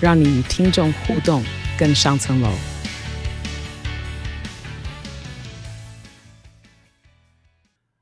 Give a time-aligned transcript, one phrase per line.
[0.00, 1.42] 让你与听众互动
[1.76, 2.48] 更上层楼。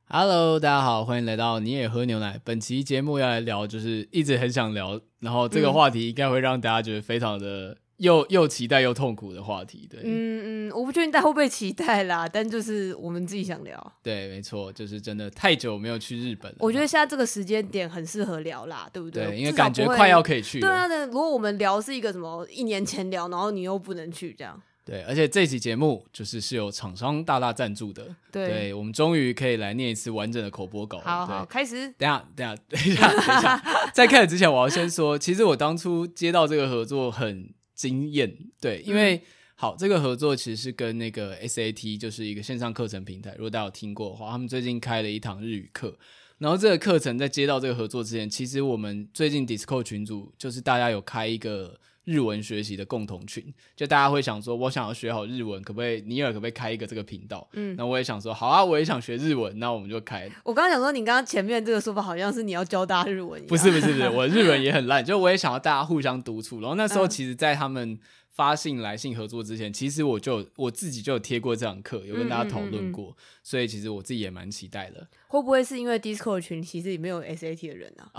[0.07, 2.39] Hello，大家好，欢迎来到你也喝牛奶。
[2.45, 9.87] 本期节目要来聊，就是一直很想聊，然后这个话题应该会让大家觉得非常的又又期待又痛苦的话题。
[9.91, 13.93] 对，嗯嗯，我不确定大家会不会期待啦， 但就是我们自己想聊。
[14.03, 16.59] 对，没错，就是真的太久没有去日本了。
[16.61, 19.27] 我觉得现在这个时间点很适合聊啦，对不对？
[19.27, 20.69] 对，因为感觉快要可以去了。
[20.69, 24.61] 对啊，那如果我们聊是一个什么一年前聊，然后你又不能去这样。
[24.85, 28.05] 对，而且这期节目就是是有厂商大大赞助的。
[28.31, 31.05] 对，对，我们终于可以来念一次完整的口播稿了。
[31.05, 31.93] 好好，开始。
[31.99, 38.37] 等下，等下， 等一下，等一下，在开始之前，我要先说，其实我当初接到这个合作很惊艳。
[38.61, 39.23] 对，因为、嗯、
[39.55, 43.33] 好，这个合作其实是跟那个 SAT，就是一个线上课程平台。
[43.37, 45.97] 如果大家有听过的话，他们最近开了一堂日语课。
[46.39, 51.79] 然后这个课程在接到这个合作之前，其实我们最近 Discord 群组就是大家有开一个。
[52.07, 56.01] 日文学习的共同群，就大家会想说，我想要学好日文，可不可以？
[56.03, 57.47] 尼尔可不可以开一个这个频道？
[57.53, 60.31] 嗯，那我也想说，好啊，我也想学日文，那我们就开。
[60.45, 63.49] 我刚刚想说，你刚刚前面这个说法好像是你要教大家日文一样。
[63.49, 66.61] 不是不是不是，我日文也很烂，就我也想要大家互相督促。
[66.61, 67.99] 然后那时候，其实，在他们
[68.37, 75.09] 发信来信合作之前，其实我就我自己就有贴过这堂课，有跟大家讨论过，嗯嗯嗯嗯，所以其实我自己也蛮期待的。
[75.29, 78.13] 会不会是因为 Discord 群其实里面有 SAT 的人啊？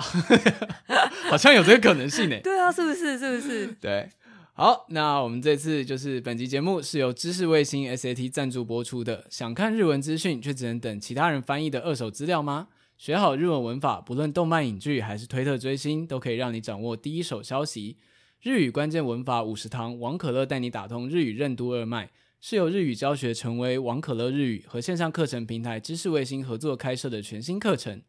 [1.30, 2.40] 好像有这个可能性呢。
[2.44, 3.20] 对啊，是不是？
[3.20, 3.68] 是不是？
[3.80, 4.10] 对。
[4.54, 9.27] 好，那我们这次就是本集节目是由知识卫星 SAT 赞助播出的。
[9.30, 12.70] 想看日文资讯却只能等其他人翻译的二手资料吗？
[12.98, 17.98] 学好日文文法，不论动漫影剧还是推特追星，都可以让你掌握第一手消息。
[18.39, 27.99] 日语关键文法五十堂，王可乐带你打通日语任督二脉，是由日语教学权威王可乐日语和线上课程平台知识卫星合作开设的全新课程。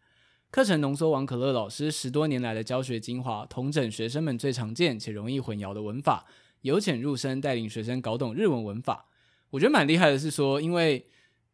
[0.50, 6.26] 课程浓缩王可乐老师十多年来的教学精华，统整学生们最常见且容易混淆的文法，
[6.60, 9.06] 由浅入深带领学生搞懂日文文法。
[9.48, 11.06] 我觉得蛮厉害的是说，因为。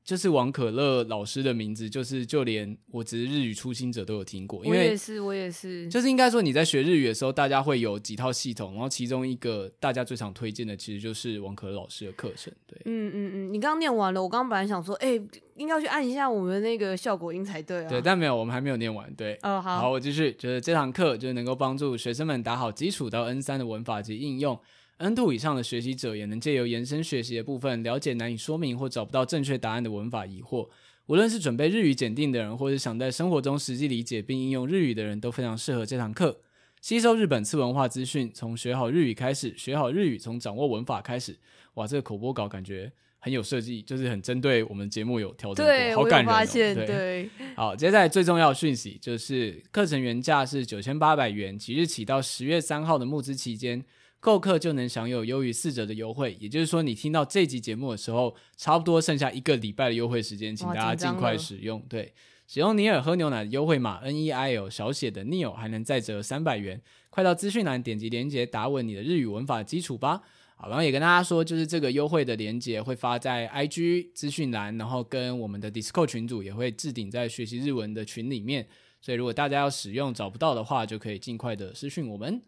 [0.04, 4.62] 就是王可乐老师的名字，就是就连我只是日语初心者都有听过。
[4.62, 5.88] 因为我也是，我也是。
[5.88, 12.52] 就是应该说你在学日语的时候，大家会有几套系统，然后其中一个大家最常推荐的，其实就是王可乐老师的课程。
[12.66, 13.54] 对，嗯嗯嗯。
[13.54, 15.22] 你刚刚念完了，我刚刚本来想说，哎、欸，
[15.56, 17.88] 应该要去按一下我们那个效果音才对啊。
[17.88, 19.10] 对，但没有，我们还没有念完。
[19.14, 20.32] 对，哦好，好，我继续。
[20.32, 24.60] 就是这堂课就是能够帮助学生们打好基础到 N 三的文法及应用。
[24.98, 30.68] N2 以上的学习者也能借由延伸学习的部分，了解难以说明或找不到正确答案的文法疑惑。
[31.06, 36.40] 无论是准备日语检定的人，或是想在生活中实际理解并应用日语的人，都非常适合这堂课。
[36.80, 41.36] 吸收日本次文化资讯，从学好日语开始，学好日语从掌握文法开始。
[41.74, 46.46] 哇，这个口播稿感觉很有设计，就是很针对我们节目有调整过，好感人哦。
[46.46, 53.84] 对，对，好，接下来最重要的讯息就是课程原价是九千八百元，即日起到十月三号的募资期间。
[54.24, 61.84] 购客就能享有优于四折的优惠，也就是说，你听到这集节目的时候，差不多剩下一个礼拜的优惠时间，请大家尽快使用。
[61.90, 62.14] 对，
[62.46, 66.80] 使用尼尔喝牛奶的优惠码 N E I L 小写的 Neil 还能再折三百元。
[67.10, 70.22] 快到资讯栏点击链接，打稳你的日语文法基础吧。
[70.56, 78.66] 好，然后也跟大家说，就是这个优惠的链接会发在 I G 资讯栏，然后跟我们的 Discord 群组也会置顶在学习日文的群里面。
[79.02, 82.40] 所以如果大家要使用找不到的话，就可以尽快的私讯我们。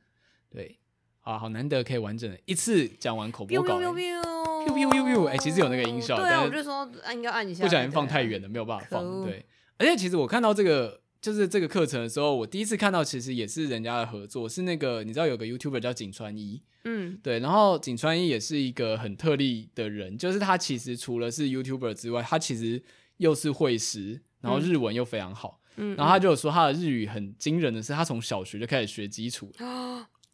[0.48, 0.78] 对。
[1.26, 3.80] 啊，好难得可以完整的一次讲完口播稿。
[5.28, 7.64] 哎，其实有那个音效，对啊，我就说应该按一下。
[7.64, 9.24] 不小心放太远了，没有办法放。
[9.24, 9.44] 对，
[9.76, 22.80] 而且其实我看到这个就是这个课程的时候，我第一次看到其实也是人家的合作，是那个你知道有个 YouTuber 叫井川一，嗯，对，然后井川一也是一个很特例的人，就是他其实除了是 YouTuber 之外，他其实
[23.16, 29.50] 又是会师，然后日文又非常好，嗯，然后他就有说他的日语很惊人的是，他从小学就开始学基础。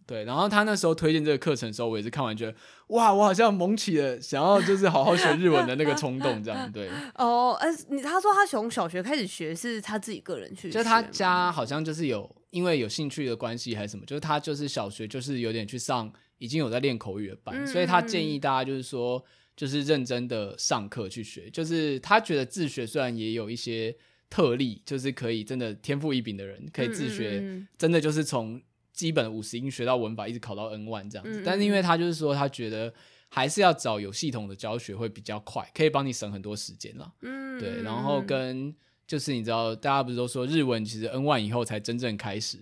[0.06, 2.54] 对，然后他那时候推荐这个课程的时候，我也是看完觉得，
[2.88, 6.90] 哇，我好像萌起了想要就是好好学日文的那个冲动，这样对。
[7.14, 19.24] 哦，呃，你他说他从小学开始学，是他自己个人去学，就他家好像就是有因为有兴趣的关系还是什么，就是他就是小学就是有点去上已经有在练口语的班，嗯、所以他建议大家就是说
[19.56, 23.96] 就是认真的上课去学，就是他觉得自学虽然也有一些
[24.28, 28.60] 特例，就是可以真的天赋异禀的人可以自学，真的就是从。
[28.92, 31.40] 基本五十音学到文法，一直考到 N one 这样子。
[31.40, 32.92] 嗯嗯，但是因为他就是说，他觉得
[33.28, 37.12] 还是要找有系统的教学会比较快，可以帮你省很多时间了。
[37.22, 37.82] 嗯，对。
[37.82, 38.74] 然后跟
[39.06, 42.58] 就是你知道，大家不是都说日文其实 N one 以后才真正开始。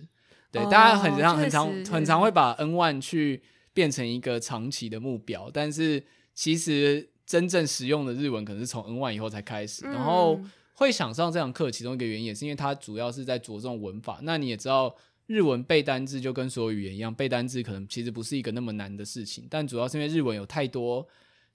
[0.51, 3.41] 对，哦、大家很常很常很常会把 N one 去
[3.73, 10.39] 变成一个长期的目标，但是其实真正实用的日文可能是从 N one 以后才开始，嗯、然后。
[10.73, 14.19] 会想上这堂课，其中一个原因也是因为它主要是在着重文法。
[14.23, 14.95] 那你也知道，
[15.31, 19.45] 日文背单字就跟所有语言一样，背单字可能其实不是一个那么难的事情。
[19.49, 21.07] 但主要是因为日文有太多，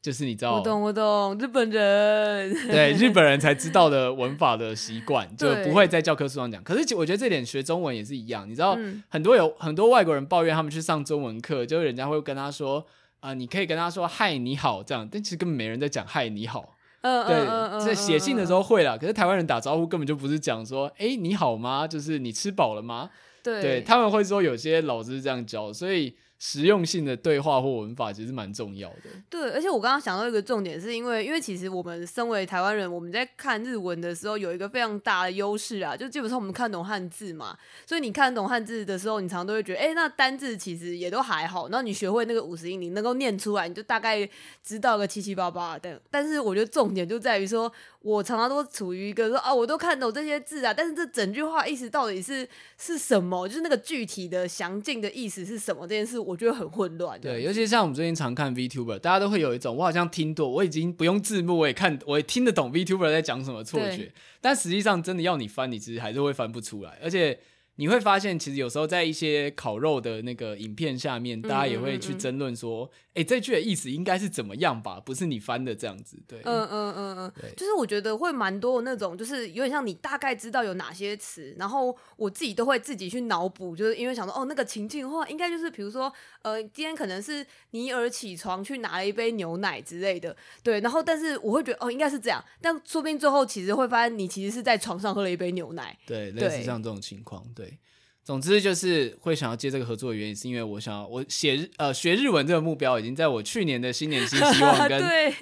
[0.02, 6.62] 就是你知道，我懂我懂，日本人对日本人才知道的文法的习惯，就不会在教科书上讲。
[6.62, 12.78] 可是我觉得这点学中文也是一样，你知道，嗯、很多有很多外国人抱怨他们去上中文课，就是人家会跟他说
[13.20, 16.72] 啊、呃，你可以跟他说嗨你好这样，但其实根本没人在讲嗨你好。
[17.02, 21.86] 嗯对，在写信的时候会啦，可是台湾人打招呼根本就不是讲说，哎，你好吗？
[21.86, 23.10] 就是你吃饱了吗？
[23.52, 26.14] 对，对，他们会说有些老师是这样教，所以。
[26.38, 29.04] 实用性的对话或文法其实蛮重要的。
[29.30, 37.56] 对，而且我刚刚想到一个重点，是因为因为其实我们身为台湾人，我们在看日文的时候有一个非常大的优势啊，就基本上我们看懂汉字嘛，
[37.86, 41.70] 所以你看懂汉字的时候，你常常都会觉得，哎，那单字其实也都还好。
[41.70, 44.28] 然后你学会那个五十音，你能够念出来，你就大概
[44.62, 45.78] 知道个七七八八。
[45.78, 47.72] 但但是我觉得重点就在于说，
[48.06, 52.48] 我常常都处于一个说啊，我都看懂这些字啊，但是这整句话意思到底是
[52.78, 53.48] 是什么？
[53.48, 55.82] 就是那个具体的详尽的意思是什么？
[55.82, 56.16] 这件事。
[56.16, 57.20] 我觉得很混乱。
[57.20, 64.12] 对，尤其像我们最近常看 VTuber，大家都会有一种我好像听懂，我已经不用字幕，我也看，我也听得懂 VTuber 在讲什么错觉。
[64.40, 67.36] 但实际上，真的要你翻，你其实还是会翻不出来，而且。
[67.76, 74.98] 你会发现，其实有时候在一些烤肉的那个影片下面，大家也会去争论说，哎、嗯嗯嗯，这句的意思应该是怎么样吧？
[74.98, 76.40] 不是你翻的这样子，对。
[76.44, 86.12] 嗯嗯嗯嗯，就是我觉得会蛮多的那种，就是有点像你大概知道有哪些词，然后我自己都会自己去脑补，就是因为想说，哦，那个情境的话，应该就是比如说，
[86.46, 90.78] 呃，今天可能是尼尔起床去拿了一杯牛奶之类的，对。
[90.78, 97.76] 然后，但是我会觉得，哦，应该是这样，但说不定最后其实会发现，你其实是在床上喝了一杯牛奶，对，类似像这种情况，对。
[98.22, 105.00] 总之就是会想要接这个合作的原因，是因为我想要我写日呃学日文这个目标已经在我去年的新年新希望 跟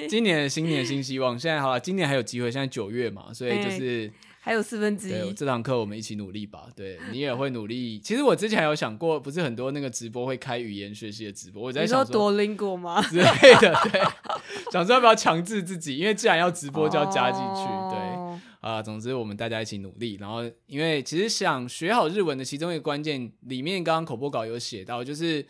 [0.08, 4.12] 今年的新年新希望，现在好了，今年还有机会，现在九月嘛，所以就是、欸、
[4.44, 5.10] 还有四分之一。
[5.10, 6.66] 对，这堂课我们一起努力吧。
[6.76, 7.98] 对，你也会努力。
[7.98, 13.24] 其实我之前有想过，不是很多那个直播会开语言学习的直播，我在想说多邻国吗 之类
[13.58, 14.02] 的，对，
[14.70, 18.14] 想说要不要强制自己，因为既然要直播就要加进去，哦、对。
[18.60, 20.16] 啊，总之我们大家一起努力。
[20.20, 25.46] 然后，因为其实想学好日文的其中一个关键，里面刚刚口播稿有写到，就是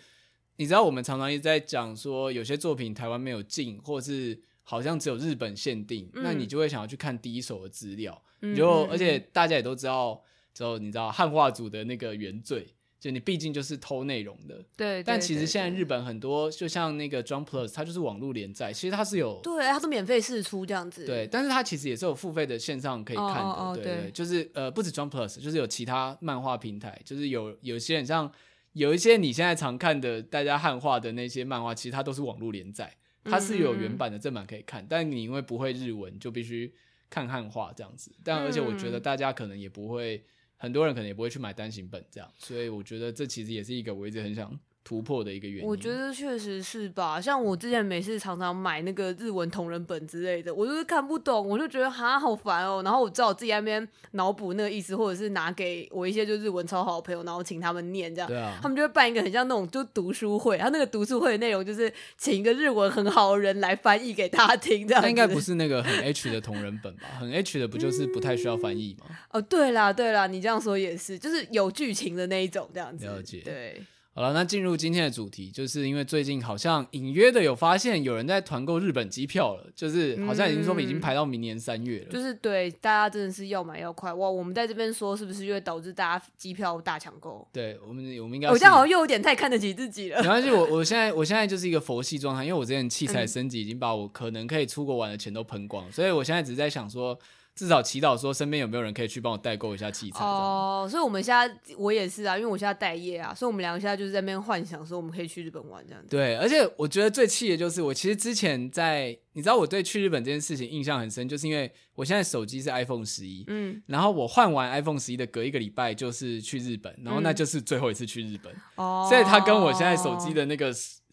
[0.56, 8.22] 你知道我们常常一直在讲说，有些作品台湾没有进，或是好像只有日本限定，嗯、那你就会想要去看第一手的资料。
[8.52, 12.68] 嗯、就而且大家也都知道，之后你知道汉化组的那个原罪。
[13.00, 15.02] 就你毕竟就是偷内容的，对。
[15.02, 21.04] 但其实现在日本很多，就像那个 Jump Plus，它就是网络连载，其实它是有，对，它是免费试出这样子。
[21.04, 24.10] 对，但是它其实也是有付费的线上可以看的，哦哦哦对，对，对。
[24.10, 28.32] 就是呃，不止 Jump Plus，就是有其他漫画平台，就是有有些很像
[28.72, 32.90] 有一些你现在常看的大家汉化的那些漫画，其实它都是网络连载，
[33.22, 36.72] 它是有原版的正版可以看，嗯嗯，但你因为不会日文，就必须
[37.08, 38.10] 看汉化这样子。
[38.22, 40.24] 但而且我觉得大家可能也不会。
[40.56, 45.68] 很多人可能也不会去买单行本这样，所以我觉得这其实也是一个我一直很想突破的一个原因。
[45.68, 52.82] 我觉得确实是吧，像我之前每次常常买那个日文同人本之类的，我就是看不懂，我就觉得哈好烦哦。
[52.84, 58.28] 然后我知道我自己在那边脑补那个意思，或者是拿给我一些就日文超好的朋友，然后请他们念这样。
[58.28, 58.58] 对啊。
[58.60, 65.02] 他们就会办一个很像那种就读书会，他那个读书会的内容就是请一个日文很好的人来翻译给大家听这样。
[65.02, 67.08] 那应该不是那个很 H 的同人本吧？
[67.18, 69.06] 很 H 的不就是不太需要翻译吗？
[69.08, 69.16] 嗯。
[69.30, 73.06] 哦，对啦对啦，你这样说也是，就是有剧情的那一种这样子。
[73.06, 73.40] 了解。
[73.42, 73.82] 对。
[74.16, 82.06] 好了，那进入今天的主题，就是因为最近好像隐约的有发现有人在团购日本机票了，就是好像已经说已经排到明年三月了。
[82.08, 84.30] 嗯，就是对大家真的是要买要快哇！
[84.30, 87.44] 我们在这边说是不是就会导致大家机票大抢购？
[87.52, 90.22] 对我们，我们应该我现在好像又有点太看得起自己了。
[90.22, 97.18] 没关系，我我现在我现在就是一个佛系状态，因为我之前器材升级已经把我可能可以出国玩的钱都喷光，所以我现在只是在想说。
[97.54, 106.08] 至少祈祷说身边有没有人可以去帮我代购一下器材哦，所以我们现在我也是啊，因为我现在待业啊，所以我们两个现在就是在那边幻想说我们可以去日本玩这样子。
[106.08, 120.72] 对，而且我觉得最气的就是我其实之前在，你知道我对去日本这件事情印象很深，就是因为我现在手机是 iPhone 十一，嗯，然后我换完 iPhone 十一的隔一个礼拜就是去日本，然后那就是最后一次去日本，哦、嗯，所以它跟我现在手机的那个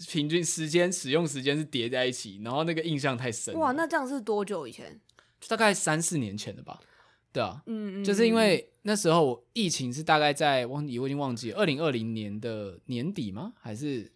[0.09, 3.53] 平均时间使用时间是叠在一起，然后那个印象太深。
[3.59, 4.99] 哇，那这样是多久以前？
[5.47, 6.79] 大概三四年前的吧，
[7.31, 13.53] 对啊，嗯嗯，就是因为那时候疫情是大概在忘记我已经忘记二零二零年的年底吗？
[13.59, 14.11] 还是？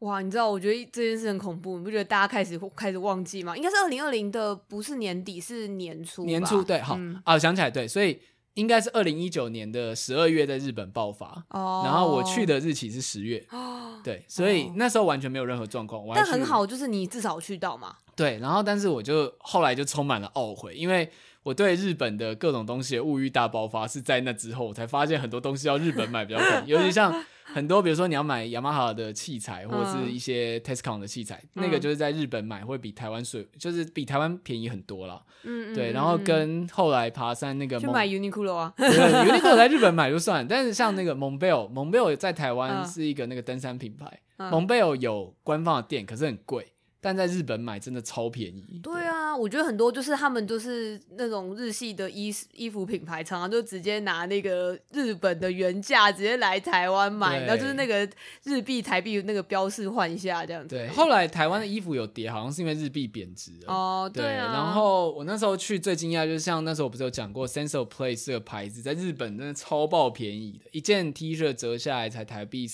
[0.00, 3.54] 哇，你知道，我觉得这件事很恐怖，你不觉得大家开始开始忘记吗？
[3.54, 6.24] 应该是二零二零的，不是年底，是年初。
[6.24, 8.18] 年初对，好、嗯、啊，想起来对，所以
[8.54, 16.02] 应该是二零一九年的十二月在日本爆发，哦，然后我去的日期是十月，哦， 对，所以那时候完全没有任何状况。
[16.14, 17.94] 但很好，就是你至少去到嘛。
[18.20, 21.10] 对，然后但是我就后来就充满了懊悔，因为。
[21.42, 27.10] 我对日本的各种东西的物欲大爆发是在那之后，我才发现很多东西要日本买比较便宜， 尤其像
[27.44, 35.22] 很多，比如说你要买雅马哈的器材或者是一些 Tescon 的器材，嗯、那个就是在日本买会比台湾水，就是比台湾便宜很多啦。
[35.44, 46.74] 嗯，对，然后跟后来爬山那个，去买 Uniqlo 啊， Uniqlo 在日本买就算，但是像那个 Montbell，Montbell 在台湾是一个那个登山品牌，嗯、Montbell 有官方的店，可是很贵。
[47.00, 48.80] 但在日本买真的超便宜。
[48.82, 58.06] 对啊，对我觉得很多就是他们就是那种日系的衣衣服品牌，常常就直接拿那个日本的原价直接来台湾买，然后就是那个
[58.44, 60.76] 日币台币那个标示换一下这样子。
[60.76, 63.72] 对，后来台湾的衣服有跌，好像是因为日币贬值了。
[63.72, 64.52] 哦，对啊。
[64.52, 72.68] 然后我那时候去最惊讶就是像那时候我不是有讲过 Sense of Place 这个牌子在日本真的超爆便宜的，一件 T 恤折下来才台币，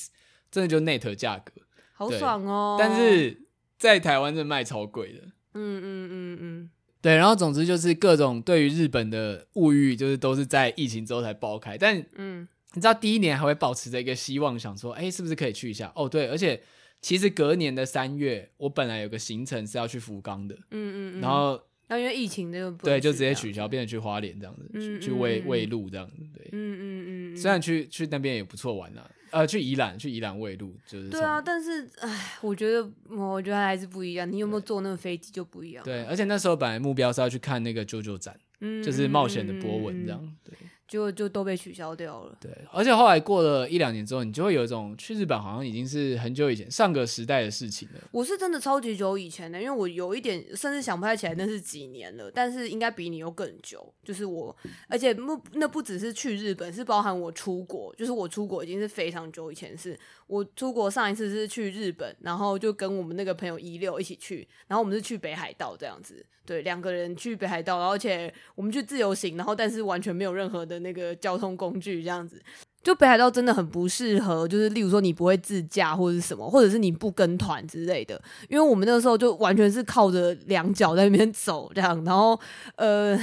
[0.50, 1.52] 真的就 net 价格，
[1.95, 2.76] 好爽哦。
[2.78, 3.46] 但是。
[3.78, 5.21] 在台湾是卖超贵的，
[5.54, 6.71] 嗯嗯嗯嗯，
[7.02, 11.76] 对，然后总之就是各种对于日本的物欲，就是都是在疫情之后才爆开。
[11.76, 15.92] 但嗯，你知道第一年还会保持着一个希望，想说，哎，是不是可以去一下？
[15.95, 16.62] 哦，对，而且
[17.02, 29.09] 其实隔年的三月，我本来有个行程是要去福冈的，嗯嗯，然后那因为疫情就对，就直接取消，变成去花莲这样子，去去喂喂鹿这样子，对，嗯嗯嗯，虽然去去那边也不错玩啊。
[29.30, 31.40] 呃，去宜兰，去宜兰卫路，就是对啊。
[31.40, 34.30] 但是，哎，我觉得，我觉得还是不一样。
[34.30, 35.85] 你有没有坐那个飞机就不一样。
[35.85, 40.54] 对，而且那时候本来目标是要去看那个 JoJo 展，嗯，就是冒险的波纹这样，对。
[40.88, 42.37] 就就都被取消掉了。
[42.40, 48.00] 对，而且后来过了一两年之后，你就会有一种去日本好像已经是很久以前上个时代的事情了。
[48.12, 53.93] 我是真的超级久以前的，因为我有一点甚至想不太起来那是几年了，但是应该比你又更久。
[54.05, 54.57] 就是我，
[54.88, 59.99] 而且不那不只是去日本，是包含我出国，就是我出国已经是非常久以前是。
[60.26, 72.40] 我出国上一次是去日本，然后就跟我们那个朋友一六一起去，然后我们是去北海道这样子，对，两个人去北海道，而且我们去自由行，然后但是完全没有任何的那个交通工具这样子。
[72.83, 82.38] 就北海道真的很不适合，就是例如说你不会自驾或者是什么，或者是你不跟团之类的，因为我们那个时候就完全是靠着两脚在那边走这样，然后
[82.76, 83.18] 呃，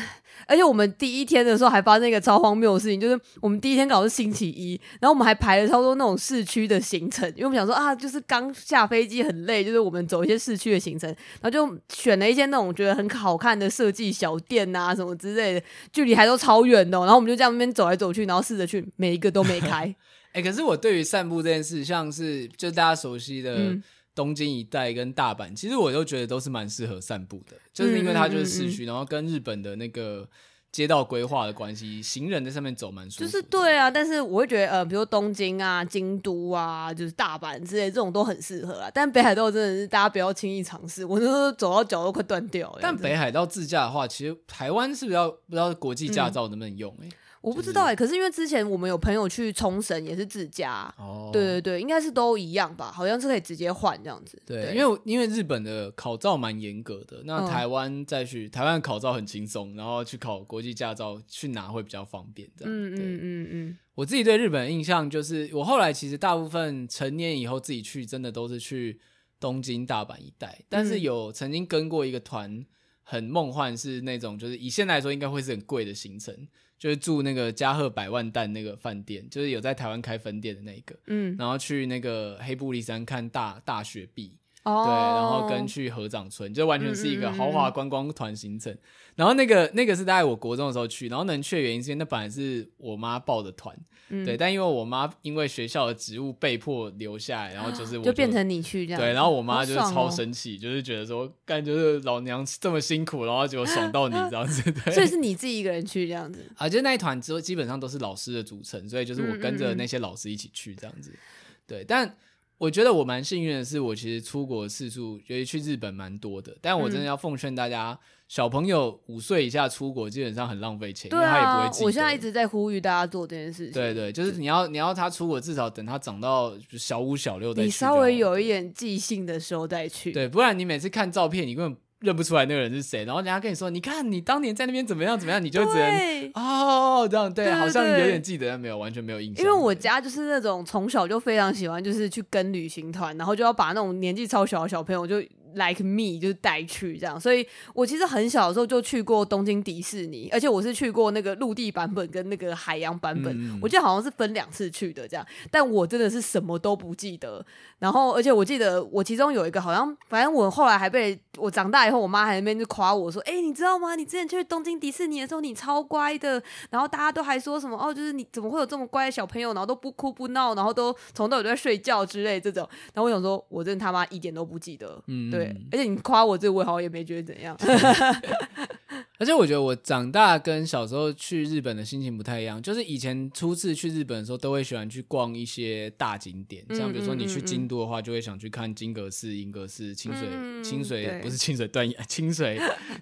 [0.47, 11.09] 而且我们第一天的时候还发生一个超荒谬的事情，就是我们第一天搞是星期一，然后我们还排了超多那种市区的行程，因为我们想说啊，就是刚下飞机很累，就是我们走一些市区的行程，
[11.41, 19.63] 然后就选了一些那种觉得很好看的设计小店啊什么之类的，距离还都超远的，然后我们就这样那边走来走去，然后试着去每一个都没。
[19.63, 19.85] 开，
[20.33, 23.73] 哎、欸，可是我对于散步这件事，像是就大家熟悉的
[24.15, 30.27] 东京一带跟大阪，嗯、其实我都觉得都是蛮适合散步的，就是因为它就是市区，嗯嗯嗯嗯然后跟日本的那个
[30.71, 33.25] 街道规划的关系，行人在上面走蛮舒服。
[33.25, 38.89] 就是对啊，但是我会觉得呃，比如东京啊、京都啊，就是大阪之类这种都很适合啊。
[38.91, 42.79] 但北海道真的是大家不要轻易尝试，我那时候走到脚都快断掉了。
[42.81, 47.05] 但北海道自驾的话，其实台湾是不是要不知道国际驾照能不能用、欸？
[47.05, 47.11] 哎、嗯。
[47.43, 54.41] 我不知道哎、欸，可是因为之前我们有朋友去冲绳也是自驾，哦、对对对，应该是都一样吧，好像是可以直接换这样子。
[54.45, 62.73] 对，对因为因为日本的考照蛮严格的，那台湾再去、嗯、台湾考照很轻松，然后去考国际驾照去拿会比较方便这样。
[62.73, 63.77] 嗯嗯嗯嗯。
[63.95, 69.01] 我自己对日本的印象就是，我后来其实大部分成年以后自己去，真的都是去
[69.41, 72.65] 东京、大阪一带，但是有曾经跟过一个团，
[73.03, 76.47] 很梦幻，是那种就是以现在来说应该会是很贵的行程。
[76.83, 88.73] 就是住那个加贺百万蛋那个饭店，就是有在台湾开分店的那个，嗯，然后去那个黑布里山看大大雪碧，哦，对，然后跟去合掌村，就完全是一个豪华观光团行程。
[88.73, 93.73] 嗯嗯嗯然后那个那个是大概我国中的时候去，然后能去的原因是因为那本来是我妈报的团。
[94.09, 99.01] 嗯、对，但因为我妈因为学校的职务被迫留下来，然后就是我就，就变成你去这样。
[99.01, 104.61] 对，然后我妈就是超生气，哦、就是觉得说，干就是老娘这么辛苦，然后结果爽到你这样子。
[104.85, 106.69] 对，所以是你自己一个人去这样子啊？
[106.69, 111.09] 就那一团之后基本上都是老师的组成，所以就是我跟着那些老师一起去这样子。
[111.09, 112.15] 嗯嗯嗯对，但
[112.57, 116.55] 我觉得我蛮幸运的是，我其实出国次数，尤其去日本蛮多的。
[116.61, 117.91] 但我真的要奉劝大家。
[117.91, 117.99] 嗯
[118.33, 121.83] 小朋友五岁以下出国基本上很浪费钱，对啊，因为他也不会记。
[121.83, 123.73] 我现在一直在呼吁大家做这件事情。
[123.73, 127.65] 对对，就是你要你要他出国，至少等他长到小五小六再去。
[127.65, 130.11] 你稍微有一点记性的时候再去。
[130.11, 139.45] 对，不然你每次看照片，你根本认不出来那个人是谁，然后人家跟你说，你看你当年在那边怎么样怎么样，你就只能对哦这样对，对对对好像有点记得，但没有完全没有印象。
[139.45, 145.23] 因为我家就是那种从小就非常喜欢，就是去跟旅行团，然后就要把那种年纪超小的小朋友就。
[145.55, 147.45] Like me 就是带去这样，所以
[147.75, 157.45] 我其实很小的时候就去过东京迪士尼，而且我是去过那个陆地版本跟那个海洋版本，嗯、我记得好像是分两次去的这样，但我真的是什么都不记得。
[157.77, 163.95] 然后，而且我记得我其中有一个好像，反正我后来还被我长大以后，我妈还在那边就夸我说：“哎、欸，你知道吗？
[163.95, 166.41] 你之前去东京迪士尼的时候，你超乖的。”
[166.71, 175.03] 然后大家都还说什么：“哦，就是你怎么会有这么乖的小朋友，然后都不哭不闹，然后都从都在睡觉之类这种。”然后我想说，我真的他妈一点都不记得。
[175.07, 176.23] 嗯，对，而且你夸。
[176.23, 177.57] 我这我好像也没觉得怎样，
[179.19, 182.61] 而且我觉得我长大跟小时候去日本的心情不太一样。
[182.61, 190.29] 就是以前初次去日本的时候，都会喜欢去逛一些大景点，像比如说你去京都的话，就会想去看金阁寺、银阁寺、清水、
[190.63, 192.57] 清水不是清水断崖， 清水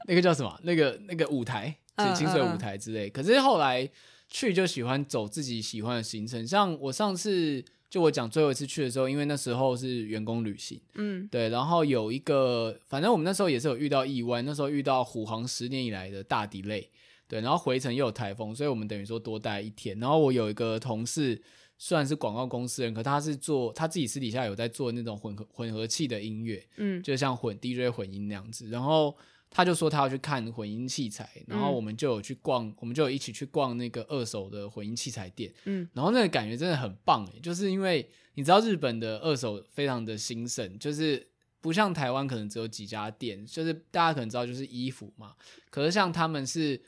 [0.08, 0.60] 那个叫什么？
[0.64, 1.76] 那个那个舞台，
[2.16, 3.10] 清水舞台之类。
[3.10, 3.88] 可是后来
[4.28, 7.64] 去就喜欢走自己喜欢的行程，像我上次。
[7.92, 16.86] 就我讲最后一次去的时候，因为那时候是员工旅行，嗯，对，然后有一个，反正我们那时候也是有遇到意外，那时候遇到虎航十年以来的大 delay，
[17.28, 20.00] 对，然后回程又有台风，所以我们等于说多待一天。
[20.00, 21.42] 然后我有一个同事，
[21.78, 29.14] 虽然是广告公司人，可他是做他自己私底下有在做那种混合混合器的音乐，嗯，就像混 DJ 混音那样子，然后。
[29.52, 35.54] 他就说他要去看混音器材，然后我们就有去逛，嗯、我们就有一起去逛那个二手的混音器材店。
[35.66, 41.28] 嗯，然后那个感觉真的很棒诶，就是因为你知道日本的二手非常的兴盛，就是
[41.60, 45.36] 不像台湾可能只有几家店，就是大家可能知道就是衣服嘛，
[45.70, 46.82] 可是像他们是。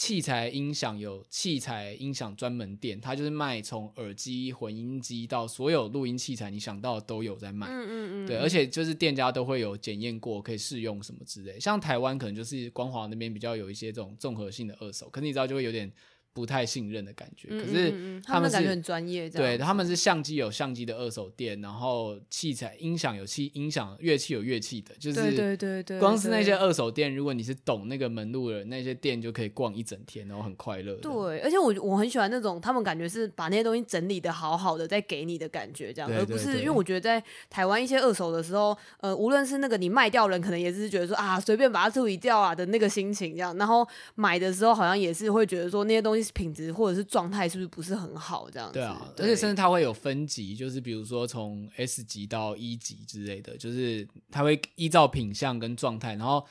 [0.00, 7.66] 器材音响有器材音响专门店，它就是卖从耳机、混音机到所有录音器材，你想到的都有在卖。
[7.66, 8.26] 嗯嗯嗯。
[8.26, 11.60] 对，而且就是店家都会有检验过，可以试用什么之类。
[11.60, 15.92] 像台湾可能就是光华那边比较有一些这种综合性的二手，可是你知道就会有点。
[16.32, 30.94] 不太信任的感觉，可是他们是感觉很专业，对，他们是相机有相机的二手店，然后器材音响有器音响，乐器有乐器的，就是对对对，光是那些二手店，如果你是懂那个门路的人，那些店就可以逛一整天，然后很快乐。
[30.94, 46.19] 对，而且我我很喜欢那种他们感觉是把那些东西整理的好好的再给你的感觉，这样，而不是因为我觉得在台湾一些二手的时候，呃，无论是那个你卖掉人，可能也是觉得说啊，随便把它处理掉啊的那个心情这样，然后买的时候好像也是会觉得说那些东西。
[46.32, 48.74] 品质或者是状态是不是不是很好这样子？
[48.74, 56.46] 对啊，对，而且甚至它会有分级，就是比如说从 S 级到 E 级之类的，就是它会依照品相跟状态，然后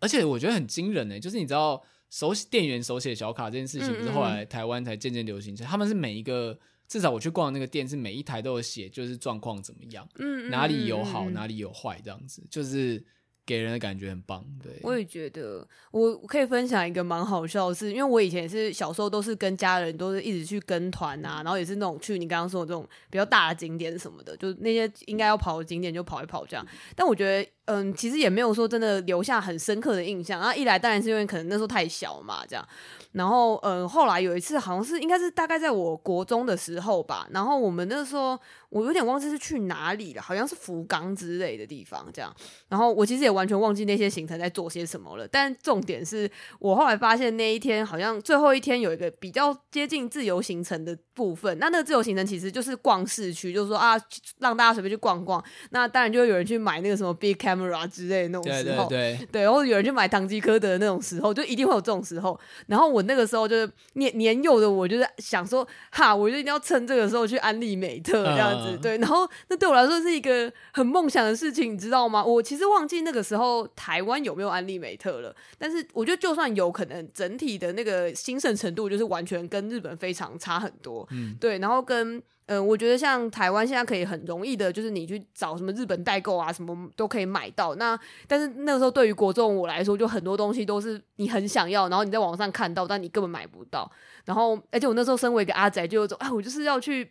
[0.00, 10.08] 而且我觉得很惊人呢，就是你知道手写店员手写小卡这件事情，不是后来台湾才渐渐流行，嗯嗯，他们是每一个至少我去逛的那个店是每一台都有写，就是状况怎么样，
[10.50, 13.04] 哪里有好，哪里有坏这样子，就是。
[13.46, 14.72] 给人的感觉很棒，对。
[14.82, 26.66] 我也觉得，我可以分享一个蛮好笑的事，因为我以前是小时候都是跟家人都是一直去跟团啊，然后也是那种去你刚刚说的这种比较大的景点什么的，就那些应该要跑的景点就跑一跑这样。
[26.96, 30.40] 但我觉得，嗯，其实也没有说真的留下很深刻的印象。
[30.40, 32.66] 然后一来当然是因为可能那时候太小嘛，这样。
[33.12, 38.38] 然后，嗯，后来有一次好像是应该是大概在我国中的时候吧，然后我们那时候。
[38.74, 42.34] 我有点忘记是去哪里了，好像是福冈之类的地方这样。
[42.68, 45.28] 然后我其实也完全忘记那些行程在做些什么了。
[45.28, 51.56] 但重点是我后来发现那一天好像最后一天有一个比较接近自由行程的部分。
[51.60, 53.94] 那那个自由行程其实就是逛市区，就是说啊，
[54.40, 55.40] 让大家随便去逛逛。
[55.70, 62.36] 那当然就会有人去买那个什么 big camera 之类的那种时候，对对对，对，然后 有人去买唐吉诃德的那种时候，就一定会有这种时候。
[62.66, 68.62] 然后我那个时候就是年年幼的我，就是想说哈，我就一定要趁这个时候去安利美特这样子。
[68.62, 72.24] 嗯对，然后那对我来说是一个很梦想的事情，你知道吗？
[72.24, 81.06] 我其实忘记那个时候台湾有没有安利美特了，但是我觉得就算有可能，整体的那个兴盛程度就是完全跟日本非常差很多。
[81.10, 87.74] 嗯，对，然后跟嗯、呃，我觉得像台湾现在可以很容易的，就是你去找什么日本代购啊，什么都可以买到。
[87.76, 93.90] 那但是那个时候对于国中我来说，就很多东西都是你很想要，然后你在网上看到，但你根本买不到。
[94.24, 97.10] 然后而且我那时候身为一个阿宅，就有种哎，我就是要去。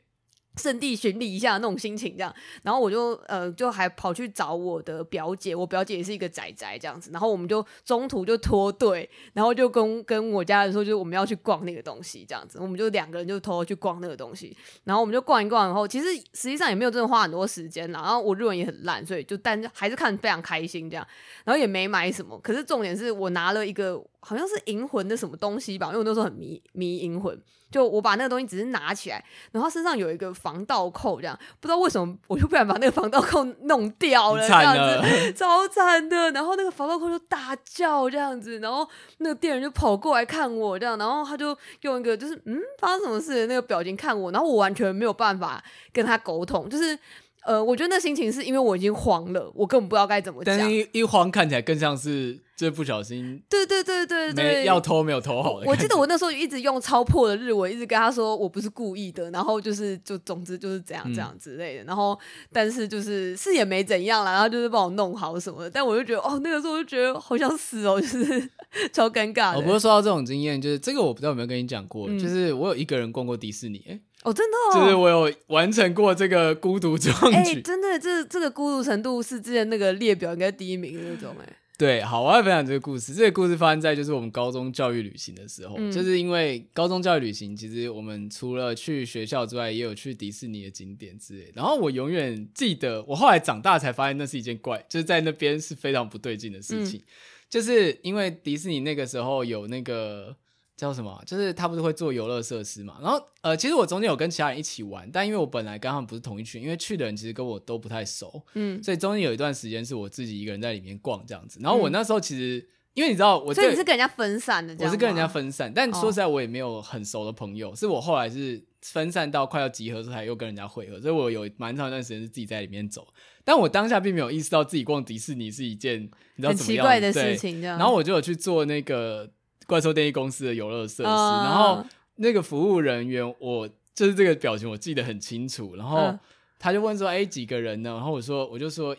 [0.55, 21.07] 圣地巡礼一下那种心情，这样，然后我就呃，就还跑去找我的表姐，我表姐也是一个宅宅这样子，然后我们就中途就脱队，然后就跟跟我家人说，就是我们要去逛那个东西这样子，我们就两个人就偷偷去逛那个东西，然后我们就逛一逛，然后其实实际上也没有真的花很多时间啦，然后我日文也很烂，所以就但还是看非常开心这样，
[21.43, 24.03] 然后也没买什么，可是重点是我拿了一个。
[24.25, 27.37] 好像是银魂的什么东西吧，因为我那时候很迷迷银魂，
[27.69, 36.31] 就我把那个东西只是拿起来，然后身上有一个防盗扣，这样不知道为什么我就不想把那个防盗扣弄掉了，这样子 超惨的。
[36.31, 46.97] 然后那个防盗扣就大叫这样子，然后那个店员就跑过来看我这样，然后他就用一个就是嗯发生什么事的那个表情看我，然后我完全没有办法跟他沟通，就是。
[47.45, 50.57] 呃，我觉得那心情是因为我已经慌了，我根本不知道该怎么讲。
[50.57, 53.41] 但是一一慌看起来更像是就是不小心。
[53.49, 55.67] 对对对对对，要偷没有偷好的。
[55.67, 61.83] 我记得我那时候一直用超破的日文，一直跟他说我不是故意的，然后就是就总之就是这样这样之类的。
[61.83, 62.17] 嗯、然后
[62.51, 65.69] 但是就是是也没怎样啦，然后就是帮我弄好什么的。
[65.69, 68.49] 但我就觉得哦，那个时候我就觉得好想死哦，就是
[68.93, 69.57] 超尴尬的。
[69.57, 73.99] 我不是说到这种经验，就是这个我不知道有没有跟你讲过，嗯、就是我有一个人逛过迪士尼。
[74.23, 77.61] 哦，真的哦，就是我有完成过这个孤独壮举。
[77.61, 81.57] 真的，这这个孤独程度是之前那个列表应该第一名的那种哎。
[81.75, 83.13] 对，好，我要分享这个故事。
[83.13, 91.51] 这个故事发生在就是我们高中教育旅行的时候，嗯、就是因为高中教育旅行，其实我们除了去学校之外，也有去迪士尼的景点之类。
[91.55, 97.03] 然后我永远记得，我后来长大才发现那是一件怪，就是在那边是非常不对劲的事情，嗯、
[97.49, 100.37] 就是因为迪士尼那个时候有那个。
[100.75, 101.21] 叫什么？
[101.25, 102.97] 就是他不是会做游乐设施嘛？
[103.01, 111.59] 然后呃，其实我中间有跟其他人一起玩，但因为我本来跟他们不是同一群，因为去的人其实跟我都不太熟，嗯，所以中间有一段时间是我自己一个人在里面逛这样子。
[111.61, 123.07] 然后我那时候其实，嗯、因为你知道我，所以你是跟人家分散的，我是跟人家分散，但说实在我也没有很熟的朋友，哦、是我后来是分散到快要集合的时候才又跟人家会合，所以我有蛮长一段时间是自己在里面走。
[123.45, 126.01] 但我当下并没有意识到自己逛迪士尼是一件
[126.35, 127.61] 你知道怎么样很奇怪的事情。
[127.61, 129.29] 然后我就有去做那个。
[129.67, 135.75] 怪兽电力公司的游乐设施，呃、然后那个服务人员，我就是这个表情，我记得很清楚。
[135.75, 136.13] 然后
[136.59, 138.95] 他就问说：“哎、呃，几个人呢？”然后我说：“我就说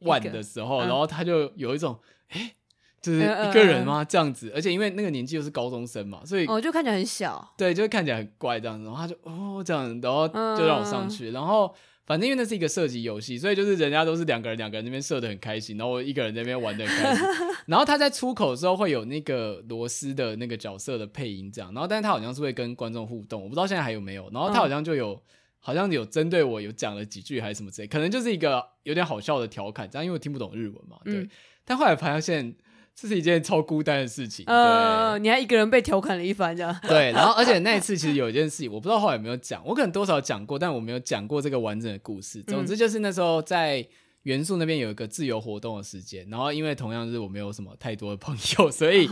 [0.00, 0.78] 万的时候。
[0.78, 1.98] 呃”然后他就有一种
[2.30, 2.54] ：“哎，
[3.00, 8.84] 就是一个人吗？”呃、这样子，而且因为那个年纪又是高中生嘛，所以哦，就看起来很小，对，就看起来很怪这样子。
[8.84, 11.74] 然后他就哦这样，然后就让我上去，呃、然后。
[12.10, 17.24] 反正因为那是一个射击游戏，所以就是人家都是两个人两个人那边射的很开心，然后我一个人在那边玩的很开心。
[17.66, 24.28] 然后他在出口的时候会有那个罗斯的那个角色的配音这样，然后但是他好像是会跟观众互动，我不知道现在还有没有。
[24.32, 25.20] 然后他好像就有，嗯、
[25.60, 30.98] 好像有针对我有讲了几句还是什么之类，可能就是一个有点好笑的调侃，这样因为我听不懂日文嘛。
[31.04, 31.30] 对，嗯、
[31.64, 32.56] 但后来发现。
[32.94, 36.76] 这是一件超孤单的事情，呃，你还一个人被调侃了一番，这样。
[36.82, 42.42] 对，然后而且那一次其实有一件事情，我不知道后来有没有讲，我可能多少讲过，但我没有讲过这个完整的故事。
[42.42, 43.86] 总之就是那时候在
[44.24, 49.08] 元素那边有一个自由活动的时间，然后因为同样是我没有什么太多的朋友，所以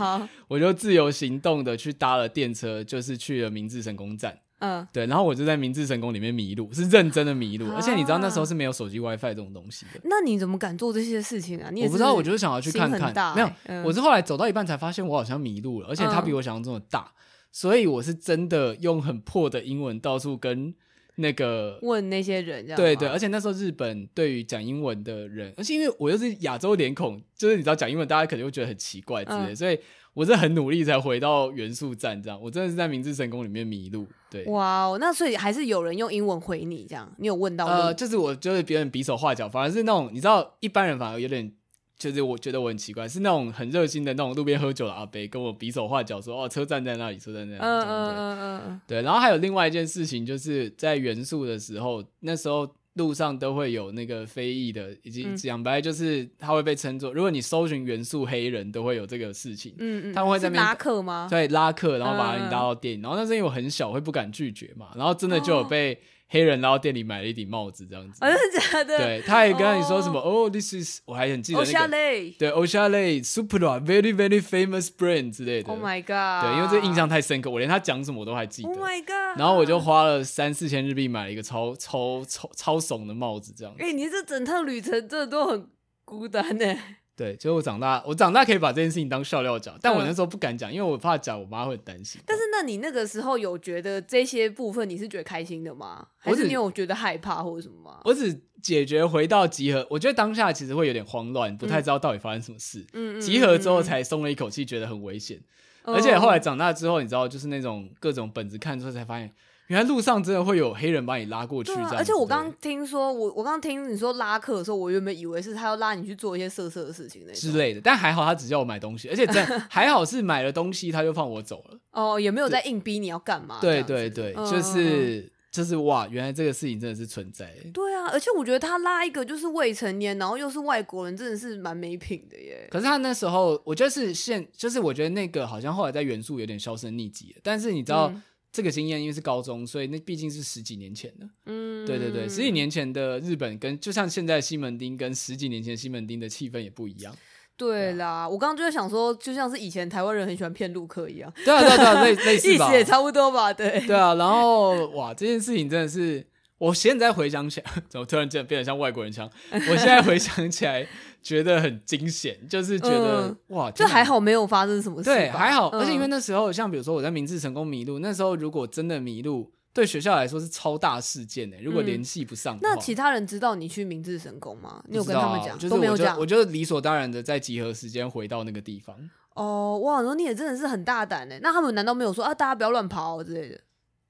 [0.47, 4.37] 我就自由行动的去搭了电车，就是去了明治神宫站。
[4.59, 10.01] 嗯，对，然后我就在明治神宫里面迷路，是认真的迷路，啊、而且你知道那时候是没有手机 WiFi 这种东西的。
[10.03, 11.71] 那你怎么敢做这些事情啊？
[11.73, 13.13] 我不知道，我就是想要去看看。
[13.13, 17.15] 欸、没有，嗯、我是后来走到一半才发现我好像迷路了，而且它比我想象中的大，嗯、
[17.53, 20.75] 所以我是真的用很破的英文到处跟
[21.15, 22.65] 那个问那些人。
[22.75, 29.79] 对对，而且那时候日本对于讲英文的人，而且因为我又是亚洲脸孔，就是你知道讲英文大家可能会觉得很奇怪之类，嗯、所以。
[30.19, 34.05] 我是很努力才回到元素站，这样我真的是在明治神宫里面迷路。
[34.29, 37.65] 对，哇哦，那所以还是有人用英文回你这样，你有问到？
[37.65, 41.49] 呃，就是我就是别人比手画脚，反而是那种你知道一般人反而有点，
[41.97, 47.85] 就是我觉得我很奇怪，是那种很热心的那种路边喝酒的阿伯跟我比手画脚说哦，车站在那里，车站在那里。
[47.85, 49.01] 嗯嗯嗯嗯，对。
[49.01, 52.67] 然后还有另外一件事情，就是在元素的时候，那时候。
[52.99, 59.73] 路上都会有那个非裔的，以及讲白就是他会被称作，如果你搜寻元素黑人，都会有这个事情。
[59.79, 61.27] 嗯嗯，他们会在那边拉客吗？
[61.29, 65.97] 对，拉客，然后把你拉到店里，然后那时候因为我很小，会不敢拒绝嘛，然后真的就有被。
[66.31, 68.97] 黑人然后店里买了一顶帽子，这样子，真的假的？
[68.97, 70.19] 对，他也跟你说什么？
[70.19, 73.99] 哦，this is，我还很记得那个，对 o s h a l e s u p e r a v e
[73.99, 75.73] r y very famous brand 之类的。
[75.73, 76.45] Oh my god！
[76.45, 78.69] 对，因为这印象太深刻，我连他讲什么我都还记得。
[78.69, 79.39] Oh my god！
[79.39, 83.83] 然后我就花了三四千日币买了一个超超超超怂的帽子，这样子。
[83.83, 85.67] 哎，你这整趟旅程真的都很
[86.05, 86.77] 孤单呢。
[87.19, 92.21] 对，就我长大，我长大可以把这件事情当笑料讲，但我那时候不敢讲，因为我怕讲，我妈会很担心。
[92.25, 96.07] 但是，那你那个时候有觉得这些部分你是觉得开心的吗？
[96.17, 97.99] 还是你有觉得害怕或者什么吗？
[98.05, 102.85] 我只解决回到集合，我觉得当下其实会有点慌乱，不太知道到底发生什么事。
[102.93, 105.41] 嗯，集合之后才松了一口气，觉得很危险。
[105.83, 109.29] 嗯，而且后来长大之后，你知道，就是那种各种本子看之后才发现。
[109.69, 111.95] 原来路上真的会有黑人把你拉过去，这样子。
[111.95, 117.79] 而且我刚刚听说，我我刚刚听你说拉客的时候，我原本以为是他要拉你去做一些色色的事情那之类的。
[117.79, 121.77] 但还好他只叫我买东西，而且真 还好是买了东西他就放我走了。
[121.91, 123.59] 哦，也没有在硬逼你要干嘛。
[123.61, 127.53] 对对对，就是就是哇，原来这个事情真的是存在。
[127.71, 132.67] 对啊，而且我觉得他拉一个就是未成年，然后又是外国人，真的是蛮没品的耶。
[132.71, 137.41] 可是他那时候，我觉得是现，就是我觉得那个好像后来在元素有点销声匿迹了。
[137.43, 141.27] 但是你知道、嗯、这个经验，因为是高中，所以那毕竟是十几年前的。
[141.45, 147.15] 嗯，对对对，十几年前的日本跟就像现在西门町跟十几年前西门町的气氛也不一样。
[147.55, 151.29] 对啦，我刚刚就在想说，就像是以前台湾人很喜欢骗路客一样。
[151.43, 153.51] 对啊，对啊，对啊，类类似吧，意思也差不多吧？
[153.51, 153.83] 对。
[153.85, 156.25] 对啊，然后哇，这件事情真的是，
[156.59, 159.27] 我现在回想起来， 怎么突然间变得像外国人腔？
[159.51, 160.85] 我现在回想起来，
[161.23, 165.09] 觉得很惊险， 就是觉得、嗯、哇，就还好没有发生什么事。
[165.09, 169.51] 对，还好，嗯、而且因为那时候，像比如说我在明治成功迷路，那时候如果真的迷路。
[169.71, 171.61] 对学校来说是超大事件呢、欸。
[171.61, 174.83] 如果联系不上、嗯，那其他人知道你去明治成功吗？
[174.87, 175.55] 你有跟他们讲？
[175.59, 176.19] 就是、都没有讲。
[176.19, 178.97] 我就理所当然的在集合时间回到那个地方。
[179.35, 181.37] 哦，哇，那你也真的是很大胆呢。
[181.43, 183.61] 那他们难道没有说啊，大家不要乱跑之类的？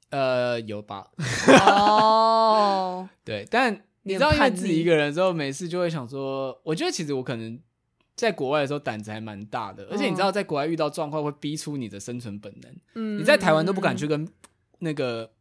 [0.09, 1.07] 呃，有吧。
[1.65, 7.59] 哦，对，但你知道，因为自己一个人之后，每次就会想说，我觉得其实我可能
[8.15, 12.71] 在国外的时候胆子还蛮大的，而且你知道，在国外遇到状况会逼出你的生存本能。
[12.95, 14.27] 嗯，你在台湾都不敢去跟
[14.79, 15.31] 那个。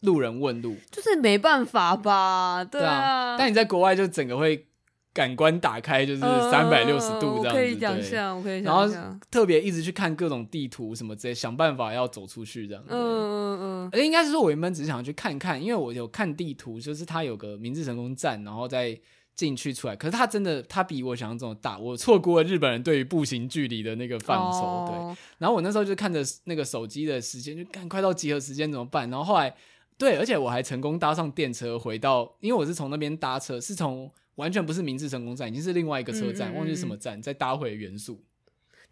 [0.00, 2.62] 路人问路，就是没办法吧？
[2.62, 4.68] 对啊，但你在国外就整个会
[5.16, 7.48] 感官打开，就是三百六十度这样子。
[7.48, 8.92] 呃、可以想象，我可以想象。
[8.92, 12.90] 然后特别一直去看各种地图什么之类，想办法要走出去这样子。
[12.90, 13.90] 嗯嗯嗯。
[13.92, 18.94] 而应该是说，我原本只是想去看看，因为我有看地图，就是它有个明治神宫站，然后再
[19.34, 19.96] 进去出来。
[19.96, 24.44] 可是它真的，它比我想象中的大，我错过了日本人对于步行距离的那个范畴。
[24.44, 25.16] 哦、对。
[25.38, 29.08] 然后我那时候就看着那个手机的时间，就赶快到集合时间怎么办？
[29.08, 29.54] 然后后来。
[29.98, 38.22] 对，而且我还成功搭上电车回到，因为我是从那边搭车，是从完全不是明治成功站，已经是另外一个车站，嗯嗯嗯，忘记是什么站，再搭回元素。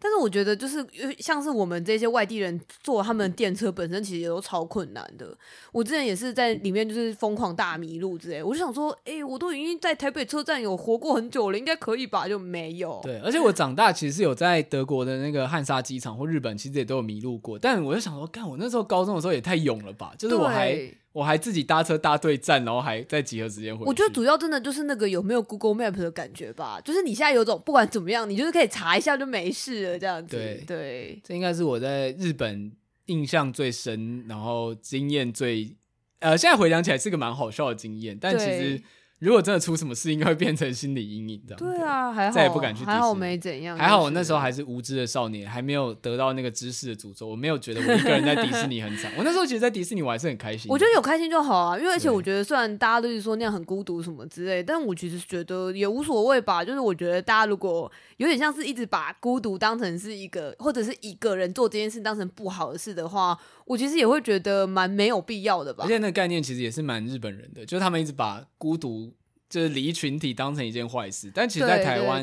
[0.05, 0.85] 但是我觉得，就是
[1.17, 5.35] 像是我们这些外地人坐他们电车，本身其实也都超困难的。
[5.71, 12.27] 我之前也是在里面就是疯狂大迷路之类，我就想说，哎、欸，我都已经在台北车站有活过很久了，应该可以吧？
[12.27, 12.99] 就没有。
[13.01, 17.57] 对，而且我长大其实是有在德国的那个汉莎机场或日本，其实也都有迷路过。
[17.57, 20.13] 但我就想说，干，我那时候高中的时候也太勇了吧？
[20.19, 20.77] 就是我还。
[21.15, 23.87] 我还自己搭车搭对站，然后还在集合时间回去。
[23.87, 30.35] 我觉得主要真的就是那个有没有 Google Map 的感觉吧，就是你现在有种不管怎么样，你就是可以查一下就没事了这样子。
[30.35, 32.69] 对对，这应该是我在日本
[33.05, 35.73] 印象最深，然后经验最……
[36.19, 38.81] 呃，现在回想起来是个蛮好笑的经验，但其实。
[39.25, 41.59] 如果真的出什么事， 应该会变成心理阴影这样。
[41.59, 42.93] 对啊，还好，再也不敢去迪士尼。
[42.93, 43.77] 还好没怎样。
[43.77, 47.27] 还好我那时候还是无知的少年，还没有得到那个知识的诅咒。
[47.27, 49.11] 我没有觉得我一个人在迪士尼很惨。
[49.17, 50.71] 我那时候其实，在迪士尼我还是很开心。
[50.71, 56.63] 我觉得有开心就好啊，因为而且我觉得，虽然大家都是说那样很孤独什么之类，但我其实觉得也无所谓吧。
[56.63, 65.83] 就是我觉得大家如果有点像是一直把孤独当成是一个，或者是一个人做这件事当成不好的事的话，我其实也会觉得蛮没有必要的吧。
[65.85, 69.13] 而且那个概念其实也是蛮日本人的，就是他们一直把孤独。
[69.55, 72.21] 就是离群体当成一件坏事，但其实，在台湾，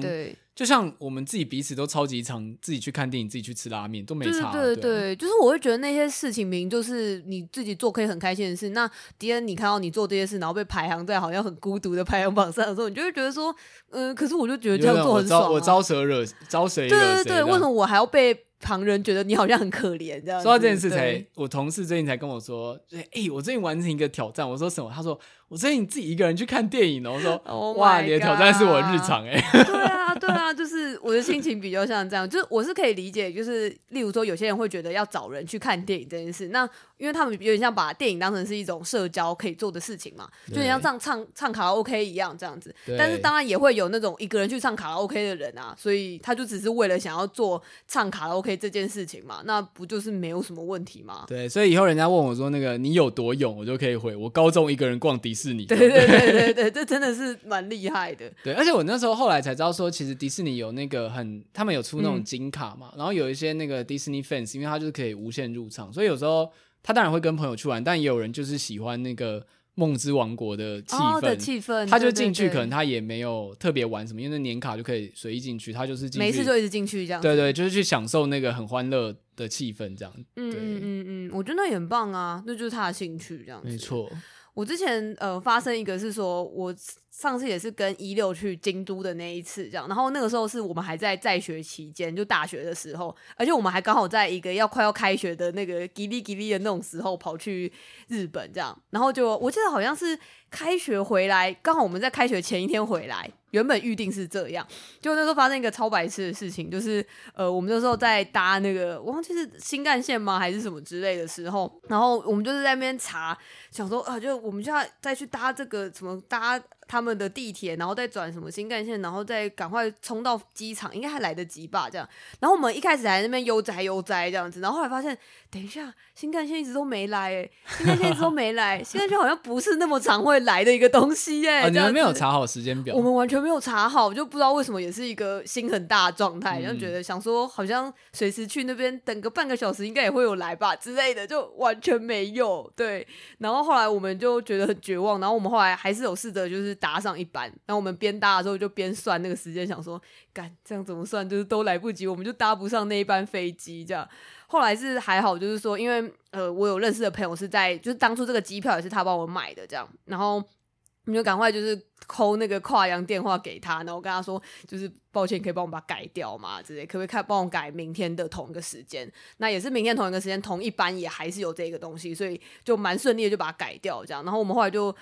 [0.55, 4.53] 就像我们自己彼此都超级常自己去看电影、自己去吃拉面，都没差。
[4.53, 13.51] 对对对，对，就是我会觉得那些事情明明就是你自己做可以很开心的事，那敌人你看到你做这些事，然后被排行在好像很孤独的排行榜上的时候，你就会觉得说，
[13.93, 15.49] 嗯、呃，可是我就觉得这样做很爽、啊。
[15.49, 16.87] 我招谁惹招谁？
[16.87, 20.43] 对对对，为什么我还要被旁人觉得你好像很可怜这样？
[20.43, 24.47] 说到这件事才，我同事最近才跟我说，哎、欸，我最近完成一个挑战。
[24.49, 24.93] 我说什么？
[24.95, 25.19] 他说。
[25.53, 27.13] 我最近自己一个人去看电影，哦。
[27.13, 42.75] 我说： “Oh、哇，你的挑战是我日常哎、欸。” 对啊，对啊，就是我的心情比较像这样，就是我是可以理解，就是例如说有些人会觉得要找人去看电影这件事，那因为他们有点像把电影当成是一种社交可以做的事情嘛，就像唱唱唱卡拉 OK 一样这样子。
[42.97, 51.25] 但是当然也会有那种一个人去唱卡拉 OK 的人啊，所以他就只是为了想要做唱卡拉 OK 这件事情嘛，那不就是没有什么问题吗？
[51.29, 55.53] 对，所以以后人家问我说那个你有多勇，我就可以回我高中一个人逛迪士尼。
[55.53, 58.31] 是你对对对对对，这真的是蛮厉害的。
[58.45, 66.51] 对，而且我那时候后来才知道说，其实迪士尼有那个很，他们有出那种金卡嘛，嗯、然后有一些那个迪士尼 fans，因为他就是可以无限入场，所以有时候
[66.83, 77.23] 他当然会跟朋友去玩，但也有人就是喜欢那个梦之王国的气氛，哦、气氛他就进去，可能他也没有特别玩什么，因为那年卡就可以随意进去，他就是进去每次就一直进去这样。
[77.23, 80.13] 对，对对，就是去享受那个很欢乐的气氛这样。
[80.37, 83.69] 嗯嗯嗯嗯，我觉得那也很棒啊，那就是他的兴趣这样子。
[83.69, 84.11] 没错。
[84.55, 86.75] 我之前呃发生一个是说，我
[87.11, 97.73] 上次也是跟一六去京都的那一次这样，然后那个时候是我们还在在学期间，就大学的时候，而且我们还刚好在一个要快要开学的那个吉利吉利的那种时候跑去
[98.09, 100.19] 日本这样，然后就我记得好像是
[100.51, 104.67] 开学回来，刚好我们在开学前一天回来，原本预定是这样，
[105.01, 113.37] 就那时候发生一个超白痴的事情，就是呃，我们那时候在搭那个，我忘记是新干线吗，还是什么之类的时候，然后我们就是在那边查，
[113.71, 116.61] 想说啊，就我们就要再去搭这个什么搭。
[116.87, 121.89] 他们的地铁，然后再转什么新干线，然后再赶快冲到机场，应该还来得及吧？
[121.91, 122.09] 这样，
[122.41, 125.17] 然后我们一开始还在那边悠哉悠哉这样子，然后后来发现，
[125.51, 143.07] 等一下，新干线一直都没来，哎，新干线一直都没来，新干线好像不是那么常会来的一个东西，哎、哦，你们没有查好时间表，我们完全没有查好，就不知道为什么，也是一个心很大的状态，然后觉得想说，好像随时去那边等个半个小时，应该也会有来吧之类的，就完全没有，对，
[143.39, 147.45] 然后后来我们就觉得很绝望，然后我们后来还是有试着就是搭上一班。
[147.67, 150.01] 然后我们边搭的时候就边算那个时间，想说，
[150.33, 153.85] 干这样怎么算，就是都来不及，我们就搭不上那一班飞机。
[153.85, 154.09] 这样
[154.47, 166.61] 后来是还好，就是说，因为呃，我有认识的朋友是在，就是当初这个机票也是他帮我买的，这样，然后我们就赶快就是抠那个跨洋电话给他，然后跟他说，就是抱歉，可以帮我把它改掉吗？
[166.63, 169.11] 之类，可不可以看帮我改明天的同一个时间？
[169.39, 174.23] 那也是明天同一个时间，同一班也还是有这个东西，所以就蛮顺利的就把它改掉，这样。
[174.23, 174.95] 然后我们后来就。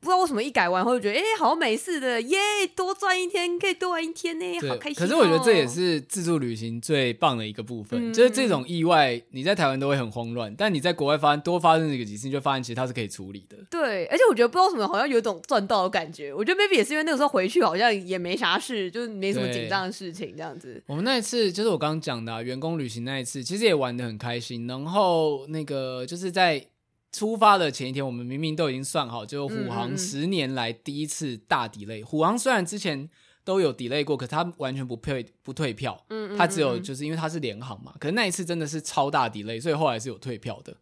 [0.00, 2.38] 不知道为什么一改完后就觉得，哎、欸，好像没事的，耶，
[2.74, 5.00] 多赚一天可以多玩一天呢，好开心、喔。
[5.00, 13.56] 可是我觉得这也是自助旅行最棒的一个部分，嗯、就是这种意外，你在台湾都会很慌乱，但你在国外发生多发生这个几次，你就发现其实它是可以处理的。
[13.68, 16.32] 对，而且我觉得不知道为什么，好像有一种赚到的感觉。
[16.32, 20.82] 我觉得 maybe 也是因为那个时候回去好像也没啥事，就是没什么紧张的事情这样子。
[20.86, 24.66] 我们那一次就是我刚刚讲的、啊、员工旅行那一次，其实也玩的很开心。
[24.66, 26.66] 然后那个就是在。
[27.16, 32.04] 出发的前一天，我们明明都已经算好，就虎航十年来第一次大 delay。
[32.04, 33.08] 虎航虽然之前
[33.42, 35.98] 都有 delay 过，可是它完全不退不退票，
[36.36, 37.94] 它只有就是因为它是联航嘛。
[37.98, 40.76] 可是那一次真的是超大 delay，所以后来是有退票的。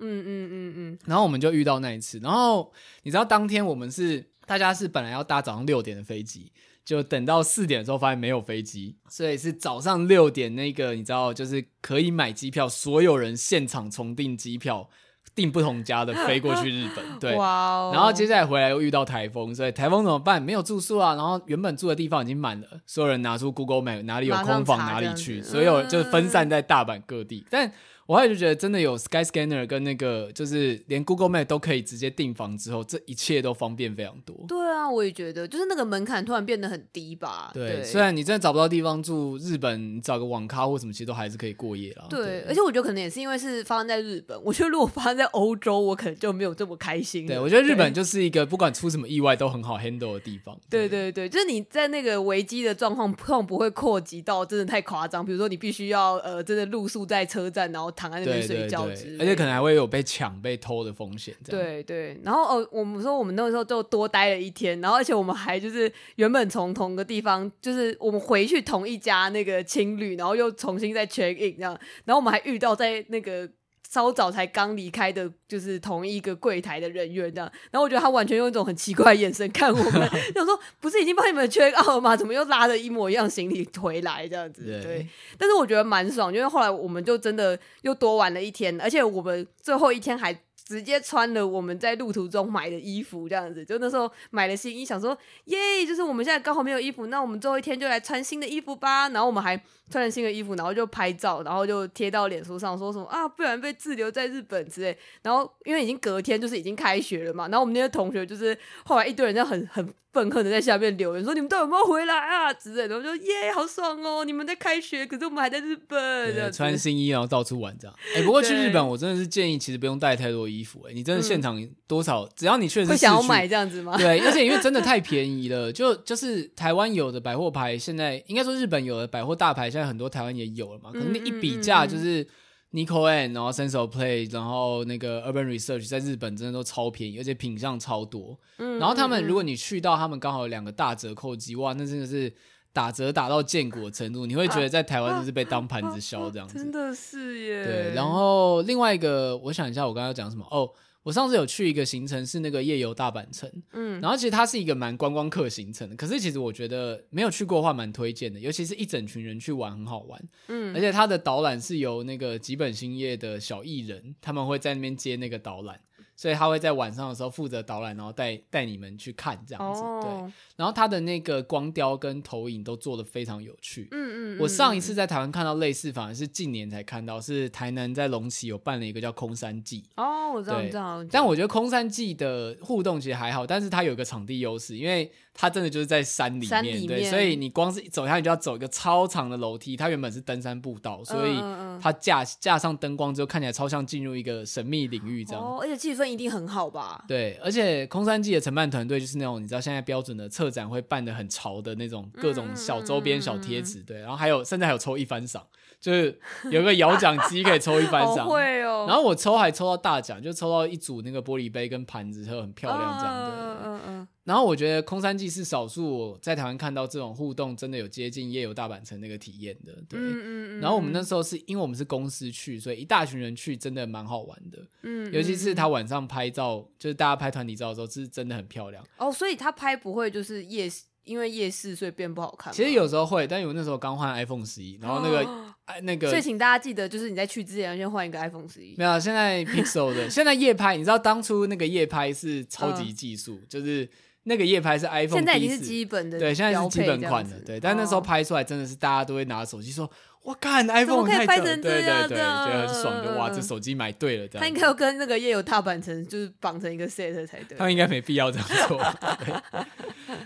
[0.00, 0.98] 嗯嗯嗯嗯。
[1.06, 2.72] 然后我们就遇到那一次，然后
[3.04, 6.50] 你知道当天我们是大家是本来要搭早上六点的飞机，
[6.84, 14.90] 就等到四点的时候发现没有飞机，所以是早上六点那个你知道就是可以买机票，所有人现场重订机票。
[15.34, 20.42] 订不同家的飞过去日本， 对，然后接下来回来又遇到台风，所以台风怎么办？
[20.42, 27.72] 没有住宿啊，然后原本住的地方已经满了，所有人拿出 Google Map，哪里有空房哪里去，所有就分散在大阪各地，但。
[28.12, 34.36] 我还就觉得真的有 Skyscanner 跟那个，就是连 Google Map 都可以直接订房之后，这一切都方便非常多。
[34.46, 37.50] 对啊，我也觉得，就是那个门槛突然变得很低吧。
[37.54, 42.04] 对，对虽然你真的找不到地方住，日本找个网咖或什么，其实都还是可以过夜啦。
[42.10, 47.26] 对，对而且我觉得可能也是因为是发生在日本，我觉得如果发生在欧洲，我可能就没有这么开心。
[47.26, 50.54] 对，我觉得日本就是一个不管出什么意外都很好 handle 的地方。
[50.68, 58.84] 对对对，就是你在那个危机的状况，况不会扩及到真的太夸张，比如说你必须要呃真的露宿在车站，然后躺在那边睡觉。
[58.86, 61.32] 对，而且可能还会有被抢、被偷的风险。
[61.44, 73.48] 对对，然后哦，我们说我们那个时候就多待了一天，然后而且我们还就是原本从同个地方，就是我们回去同一家那个青旅，然后又重新再 check in 这样，然后我们还遇到在那个。
[73.92, 82.16] 稍早才刚离开的，就是同一个柜台的人员这样，然后我觉得他完全用一种很奇怪的眼神看我们， 想说不是已经帮你们 check out 了吗？
[82.16, 84.62] 怎么又拉着一模一样行李回来这样子？
[84.64, 90.34] 对，对，但是我觉得蛮爽，因为后来我们就真的又多玩了一天，而且我们最后一天还。
[90.72, 99.10] 直接穿了我们在路途中买的衣服，这样子，就那时候买了新衣，想说耶，就是我们现在刚好没有衣服，那我们最后一天就来穿新的衣服吧。
[99.10, 99.54] 然后我们还
[99.90, 104.96] 穿了新的衣服，然后就拍照，然后就贴到脸书上，说什么啊，不然被滞留在日本之类。
[105.22, 109.92] 然后因为已经隔天就是已经开学了嘛，然后我们那些同学就是后来一堆人就很很。
[110.12, 114.26] 愤恨的在下面留言说：“你们到底有没有回来啊？”之类的，我就：“耶，好爽哦！
[114.26, 117.96] 你们在开学，可是我们还在日本，穿新衣然后到处玩这样。
[118.14, 120.82] 哎、欸，不过去日本，我真的是建议其实不用带太多衣服。
[120.88, 123.96] 哎，你真的现场多少，嗯、只要你确实会想要买这样子吗？
[123.96, 130.90] 对，而且因为真的太 便宜了，就就是台湾有的百货牌，现在应该说日本有的百货大牌，现在很多台湾也有了嘛。
[130.92, 132.26] 可能一比价就是。
[132.74, 138.34] Nico and 然后 Sense of Play，然后那个 Urban Research 在日本真的都超便宜，而且品相超多。
[138.56, 142.32] 嗯，然后他们如果你去到他们刚好有两个大折扣机，哇，那真的是
[142.72, 146.58] 打折打到见骨的程度，你会觉得在台湾就是被当盘子削这样子。
[146.58, 147.64] 真的是耶。
[147.64, 150.46] 对，然后另外一个，我想一下，我刚刚要讲什么？
[150.50, 150.70] 哦。
[151.04, 165.80] 我上次有去一个行程是那个夜游大阪城，嗯，然后其实它是一个蛮观光客行程的，可是其实我觉得没有去过的话蛮推荐的，尤其是一整群人去玩很好玩，嗯，而且它的导览是由那个吉本兴业的小艺人，他们会在那边接那个导览，
[166.14, 169.80] 所以他会在晚上的时候负责导览，然后带带你们去看这样子。
[169.82, 173.88] 哦、对，然后他的那个光雕跟投影都做的非常有趣。
[173.90, 179.84] 嗯嗯，嗯，我上一次在台湾看到类似，反而是近年才看到，是台南在龙崎有办了一个叫空山祭。
[179.96, 181.04] 哦，我知道，知道。
[181.10, 189.76] 但我觉得空山祭的互动其实还好，但是它有一个场地优势，因为它真的就是在山里面，里面对，所以你光是走下去就要走一个超长的楼梯。
[189.76, 191.36] 它原本是登山步道，所以
[191.80, 195.42] 它架架上灯光之后，看起来超像进入一个神秘领域这样。
[195.42, 197.02] 哦，而且气氛一定很好吧？
[197.08, 205.42] 对，而且空山记的承办团队就是那种你知道现在标准的策展会办的很潮的那种各种小周边、小贴纸，对，然后还有甚至还有抽一番赏，
[205.80, 206.18] 就是
[206.50, 208.84] 有个摇奖机可以抽一番赏， 会哦。
[208.86, 213.41] 然后我抽还抽到大奖，就抽到一组那个玻璃杯跟盘子，都很漂亮这样的。
[213.62, 214.08] 嗯嗯嗯。
[214.24, 219.98] 然后我觉得空山记是少数我在台湾看到这种互动真的有接近夜游大阪城那个体验的，对。
[219.98, 220.60] 嗯嗯。
[220.60, 224.58] 然后我们那时候是因为我们是公司去，所以一大群人去，真的蛮好玩的。
[224.82, 225.12] 嗯。
[225.12, 228.84] 尤其是他晚上拍照，就是大家拍团体照的时候，是真的很漂亮。
[228.96, 232.52] 哦，所以他拍不会就是夜视，因为夜市所以变不好看。
[232.52, 235.18] 其实有时候会，但因为我那时候刚换 iPhone 十一，然后那个。
[235.20, 235.48] 哦
[235.84, 238.74] 那个，所以请大家记得，就是你在去之前要先换一个 iPhone 十一。
[238.76, 243.88] 没有，现在 Pixel 的，现在夜拍，你知道当初那个夜拍是超级技术，嗯、就是
[244.24, 247.58] 那个夜拍是 iPhone，现在已经是基本的，对，现在是基本款的，对。
[247.58, 249.90] 但那时候拍出来真的是大家都会拿手机说。
[250.24, 253.16] 我看 iPhone 可以拍成对对对，觉得很爽的。
[253.16, 254.28] 哇，这手机买对了。
[254.28, 257.58] 他应该要跟那个夜游大阪城就是绑成一个 set 才对。
[257.58, 258.80] 他们应该没必要这样做。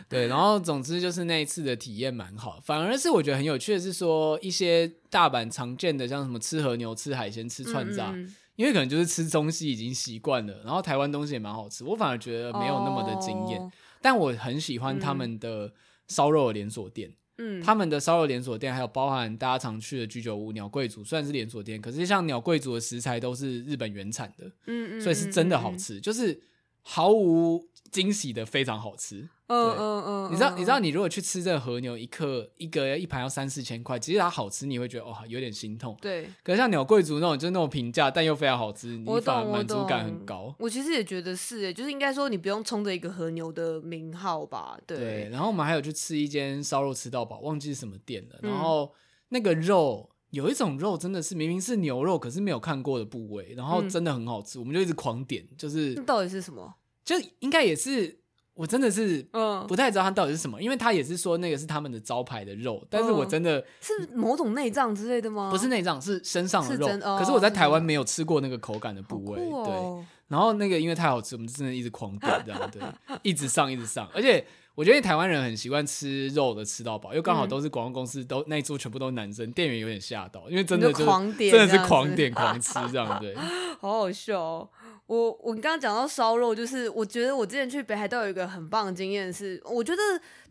[0.07, 8.15] 对，然后总之就是那一次的体验蛮好，反而是我觉得很有趣的是说一些大阪常见的像什么吃和牛、吃海鲜、吃串炸，
[8.57, 13.59] 因为可能就是吃东西已经习惯了，然后台湾东西也蛮好吃，我反而觉得没有那么的惊艳。
[13.59, 13.73] 哦，
[14.07, 15.73] 但我很喜欢他们的
[16.07, 17.13] 烧肉的连锁店。
[17.39, 26.41] 嗯，他们的烧肉连锁店还有包含大家常去的居酒屋鸟贵族，虽然是连锁店，可是像鸟贵族的食材都是日本原产的，嗯嗯，所以是真的好吃，就是
[26.83, 29.29] 毫无惊喜的非常好吃。
[29.49, 35.97] 嗯嗯嗯，你知道你知道你如果去吃这个和牛一克一个一盘要三四千块，其实它好吃你会觉得哦有点心痛。
[36.03, 40.53] 对，可是像鸟贵族那种就是那种平价但又非常好吃，你反而满足感很高。
[40.59, 44.77] 我其实也觉得是，就是应该说你不用冲着一个和牛的名号吧。
[44.85, 48.39] 对，对，然后我们还有去吃一间烧肉吃到饱，忘记是什么店了。
[48.43, 48.93] 然后
[49.29, 55.47] 那个肉有一种肉真的是明明是牛肉，可是没有看过的部位，然后真的很好吃，我们就一直狂点。
[55.57, 56.75] 就是那到底是什么？
[57.05, 58.19] 就应该也是。
[58.57, 65.51] 我真的是嗯不太知道它到底是什么，因为他也是说那个是他们的招牌的肉，但是我真的是某种内脏之类的吗？
[65.51, 66.87] 不是内脏，是身上的肉。
[67.19, 70.05] 可是我在台湾没有吃过那个口感的部位，对。
[70.29, 72.83] 然后那个因为太好吃，我们真的一直狂点这样，对，
[73.23, 74.09] 一直上一直上。
[74.13, 74.45] 而且
[74.75, 83.37] 我觉得台湾人很习惯吃肉的吃到饱，又刚好都是广告公司，都那一桌全部都是男生，店员有点吓到，因为真的就真的是狂点 狂吃这样，对，
[83.81, 84.69] 好好笑哦。
[85.07, 90.03] 我我刚刚讲到烧肉，就是我觉得我之前去北海道有一个很棒的经验，是我觉得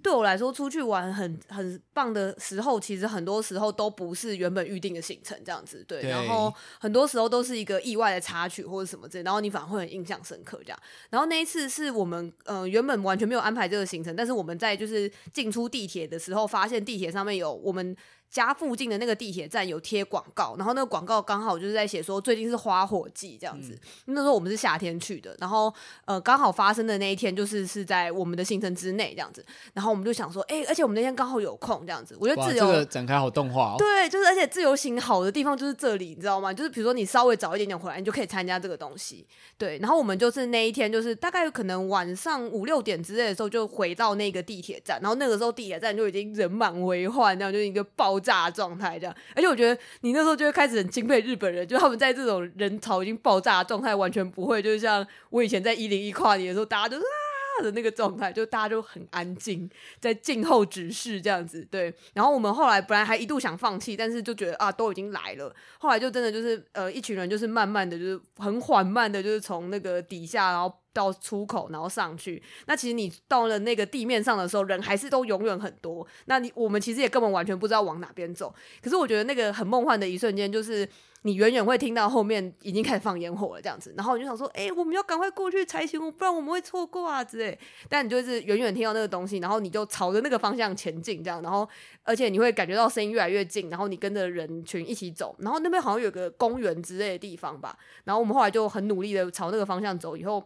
[0.01, 10.80] 对我来说出去玩很很棒的时候，其实很多时候都不是原本预定的行程这样子，对，对，然后很多时候都是一个意外的插曲或者什么之类，然后你反而会很印象深刻这样。
[11.10, 17.95] 然后那一次是我们呃原本完全没有安排这个行程，但是我们在就是进出地铁的时候，发现地铁上面有我们。
[18.30, 23.72] 家附近的那个地铁站有贴广告，然后那个广告刚好就是在写说最近是花火季这样子。
[24.08, 25.74] 嗯、那时候我们是夏天去的，然后
[26.04, 29.46] 呃刚好发生的那一天就是是在我们的行程之内这样子。
[29.74, 32.18] 然后我们就想说，哎、欸，而且我们那天刚好有空这样子。
[32.20, 33.76] 我觉得自由这个展开好动画哦。
[33.78, 36.54] 对，就是而且自由行好的地方就是这里，你知道吗？
[36.54, 39.26] 就是比如说你稍微早一点点回来，你就可以参加这个东西。
[39.58, 48.20] 对，然后我们就是那一天就是大概可能晚上五六点之类的时候就回到那个地铁站，然后那个时候地铁站就已经人满为患，这样就是一个爆。
[48.26, 59.70] 炸状态这样，而且我觉得你那时候就会开始很钦佩日本人，就他们在这种人潮已经爆炸的状态，完全不会，就是像我以前在一零一跨年的时候，大家都啊的那个状态，就大家就很安静，
[60.00, 61.66] 在静候指示这样子。
[61.70, 70.74] 对，然后我们后来本来还一度想放弃，但是就觉得啊，都已经来了，后来就真的就是呃，一群人就是慢慢的就是很缓慢的，就是从那个底下然后。
[70.96, 72.41] 到出口，然后上去。
[72.68, 76.08] 那其实你到了那个地面上的时候，人还是都永远很多。
[76.28, 78.56] 那你我们其实也根本完全不知道往哪边走。
[78.82, 80.88] 可是我觉得那个很梦幻的一瞬间，就是
[81.24, 83.93] 你远远会听到后面已经开始放烟火了，这样子。
[83.98, 87.60] 然后你就想说，哎、我们要赶快过去才行，不然我们会错过啊之类。
[87.89, 91.41] 但你就是远远听到那个东西，然后你就朝着那个方向前进，这样。
[91.41, 91.68] 然后
[92.04, 95.36] 而且你会感觉到声音越来越近，然后你跟着人群一起走。
[95.39, 97.78] 然后那边好像有个公园之类的地方吧。
[98.06, 100.41] 然后我们后来就很努力的朝那个方向走，以后。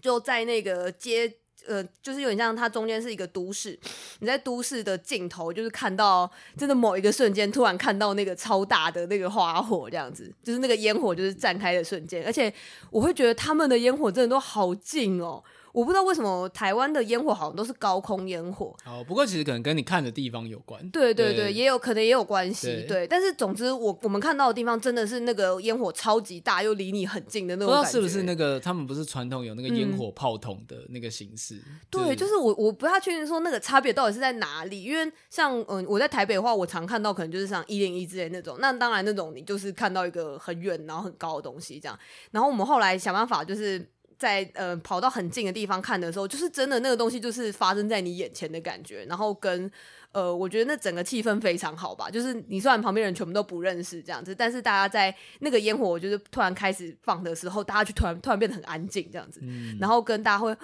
[0.00, 1.32] 就在那个街
[1.68, 3.78] 呃，就是有点像它中间是一个都市，
[4.20, 12.52] 你在都市的尽头，就是看到真的某一个瞬间，突然看到那个超大的那个花火，这样子，就是那个烟火就是绽开的瞬间，而且
[12.90, 15.44] 我会觉得他们的烟火真的都好近哦。
[15.72, 18.74] 我不知道为什么台湾的烟火好像都是高空烟火。
[18.84, 20.80] 哦，不过其实可能跟你看的地方有关。
[20.90, 22.66] 对对对，对也有可能也有关系。
[22.66, 27.88] 对，对，但是总之我我们看到的地方真的是那个烟火超级大，又离你很近的那种感觉。
[27.88, 31.54] 不知道是不是那个他们不是传统有那个烟火炮筒的那个形式？
[31.54, 38.56] 嗯、对，就是我我不太确定说那个差别到底是在哪里，因为像嗯我在台北的话，我常看到可能就是像一零一之类那种。
[38.60, 41.98] 那当然那种你就是看到一个很远然后很高的东西这样。
[42.32, 43.88] 然后我们后来想办法就是。
[44.20, 49.68] 在呃跑到很近的地方看的时候，就是真的那个东西就是发生在你眼前的感觉，然后跟
[50.12, 60.54] 呃我觉得那整个气氛非常好吧，就是你虽然旁边人全部都不认识这样子，但是大家在那个烟火就是突然开始放的时候，大家就突然突然变得很安静这样子，嗯、然后跟大家会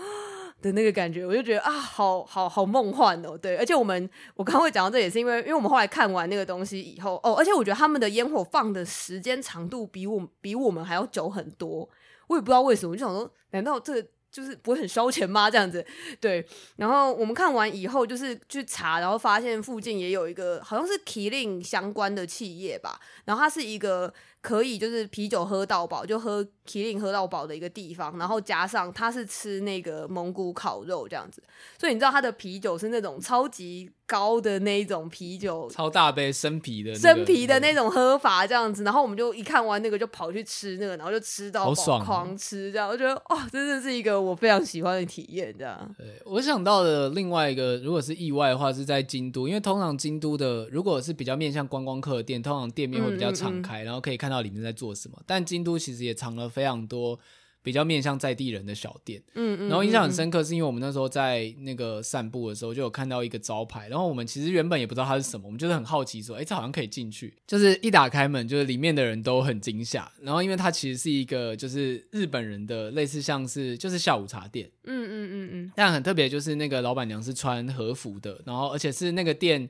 [0.61, 11.89] 的那个感觉，我就觉得啊，好好好梦幻哦，对，而且我们我刚刚会讲到这也是因为，因为我们后来看完那个东西以后哦，而且我觉得他们的烟火放的时间长度比我比我们还要久很多。
[12.29, 15.49] 我也不知道为什么，我就想说，难道这就是不会很烧钱吗？
[15.51, 15.85] 这样子，
[16.21, 16.47] 对。
[16.77, 24.13] 然后我们看完以后，就是去查，然后发现附近也有一个好像是提令相关的企业吧，然后它是一个。
[24.47, 31.43] 可以就是啤酒喝到饱，就喝麒麟喝到饱的一个地方，然后加上他是吃那个蒙古烤肉这样子，
[31.77, 45.93] 所以你知道他的啤酒是那种超级高的那一种啤酒，超大杯生啤的、那个、生啤的那种喝法这样子，然后我们就一看完那个就跑去吃那个，然后就吃到饱，狂吃这样，我觉得哇，真的是一个我非常喜欢的体验这样。
[45.99, 54.36] 对，我想到的另外一个，如果是意外的话，是在京都，因为通常京都的如果是比较面向观光客的店，通常店面会比较敞开，嗯嗯嗯，然后可以看到。
[54.43, 55.21] 里面在做什么？
[55.27, 57.19] 但京都其实也藏了非常多
[57.63, 79.69] 比较面向在地人的小店，嗯嗯，然后印象很深刻，是因为我们那时候在那个散步的时候，就有看到一个招牌，然后我们其实原本也不知道它是什么，我们就是很好奇说，哎，这好像可以进去，就是一打开门，就是里面的人都很惊吓，然后因为它其实是一个就是日本人的类似像是就是下午茶店，嗯嗯嗯嗯，但很特别，就是那个老板娘是穿和服的，然后而且是那个店。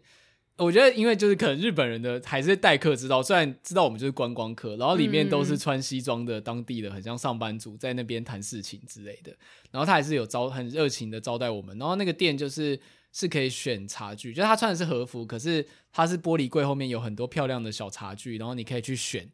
[0.59, 9.36] 我觉得，因为就是可能日本人的还是待客之道，虽然知道我们就是观光客，然后里面都是穿西装的当地的，很像上班族在那边谈事情之类的。
[9.70, 11.76] 然后他还是有招很热情的招待我们。
[11.78, 12.80] 然后那个店就是
[13.12, 19.28] 是可以选茶具，就是他穿的是和服，可是他是玻璃柜后面有很多漂亮的小茶具，然后你可以去选，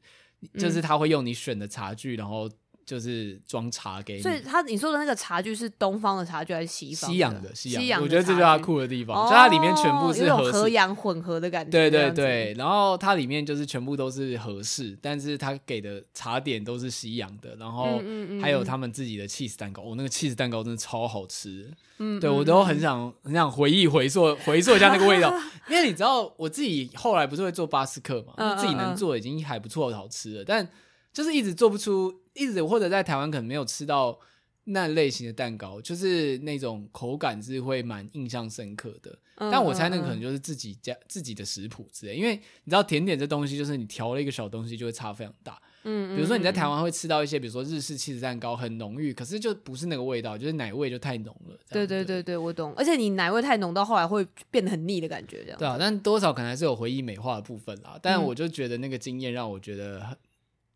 [0.58, 2.50] 就是他会用你选的茶具，然后。
[2.84, 7.14] 就是装茶给你，所以他你说的那个茶具是东方的茶具还是西方的？
[7.14, 8.02] 西洋的，西洋。
[8.02, 11.70] 我觉得这就是它酷的地方，哦、就它里面全部是和和洋混合的感觉。
[11.70, 18.02] 对对对，然后它里面就是全部都是和式，但是它给的茶点都是西洋的，然后
[18.40, 19.82] 还有他们自己的 cheese 蛋糕。
[19.82, 21.70] 哦，那个 cheese 蛋糕真的超好吃。
[21.98, 25.32] 嗯，对我都很想很想回忆回溯回溯一下那个味道，
[25.68, 30.68] 因为你知道我自己后来不是会做巴斯克嘛，自己能做已经还不错，好吃了，但
[31.12, 32.21] 就是一直做不出。
[32.34, 34.18] 一直或者在台湾可能没有吃到
[34.64, 39.18] 那类型的蛋糕，就是那种口感是会蛮印象深刻的。
[39.36, 45.60] 嗯、但我猜那个可能就是自己家自己的食谱之类，因为你知道甜点这东西，就是你调了一个小东西就会差非常大。
[45.84, 51.58] 嗯，比如说你在台湾会吃到一些，比如说日式气质蛋糕很浓郁，可是就不是那个味道，就是奶味就太浓了。
[51.70, 52.72] 对对对对，我懂。
[52.76, 55.58] 而且你奶味太浓到后来会变得很腻的感觉，这样。
[55.58, 57.98] 对啊，但多少可能还是有回忆美化的部分啦。
[58.00, 60.16] 但我就觉得那个经验让我觉得很。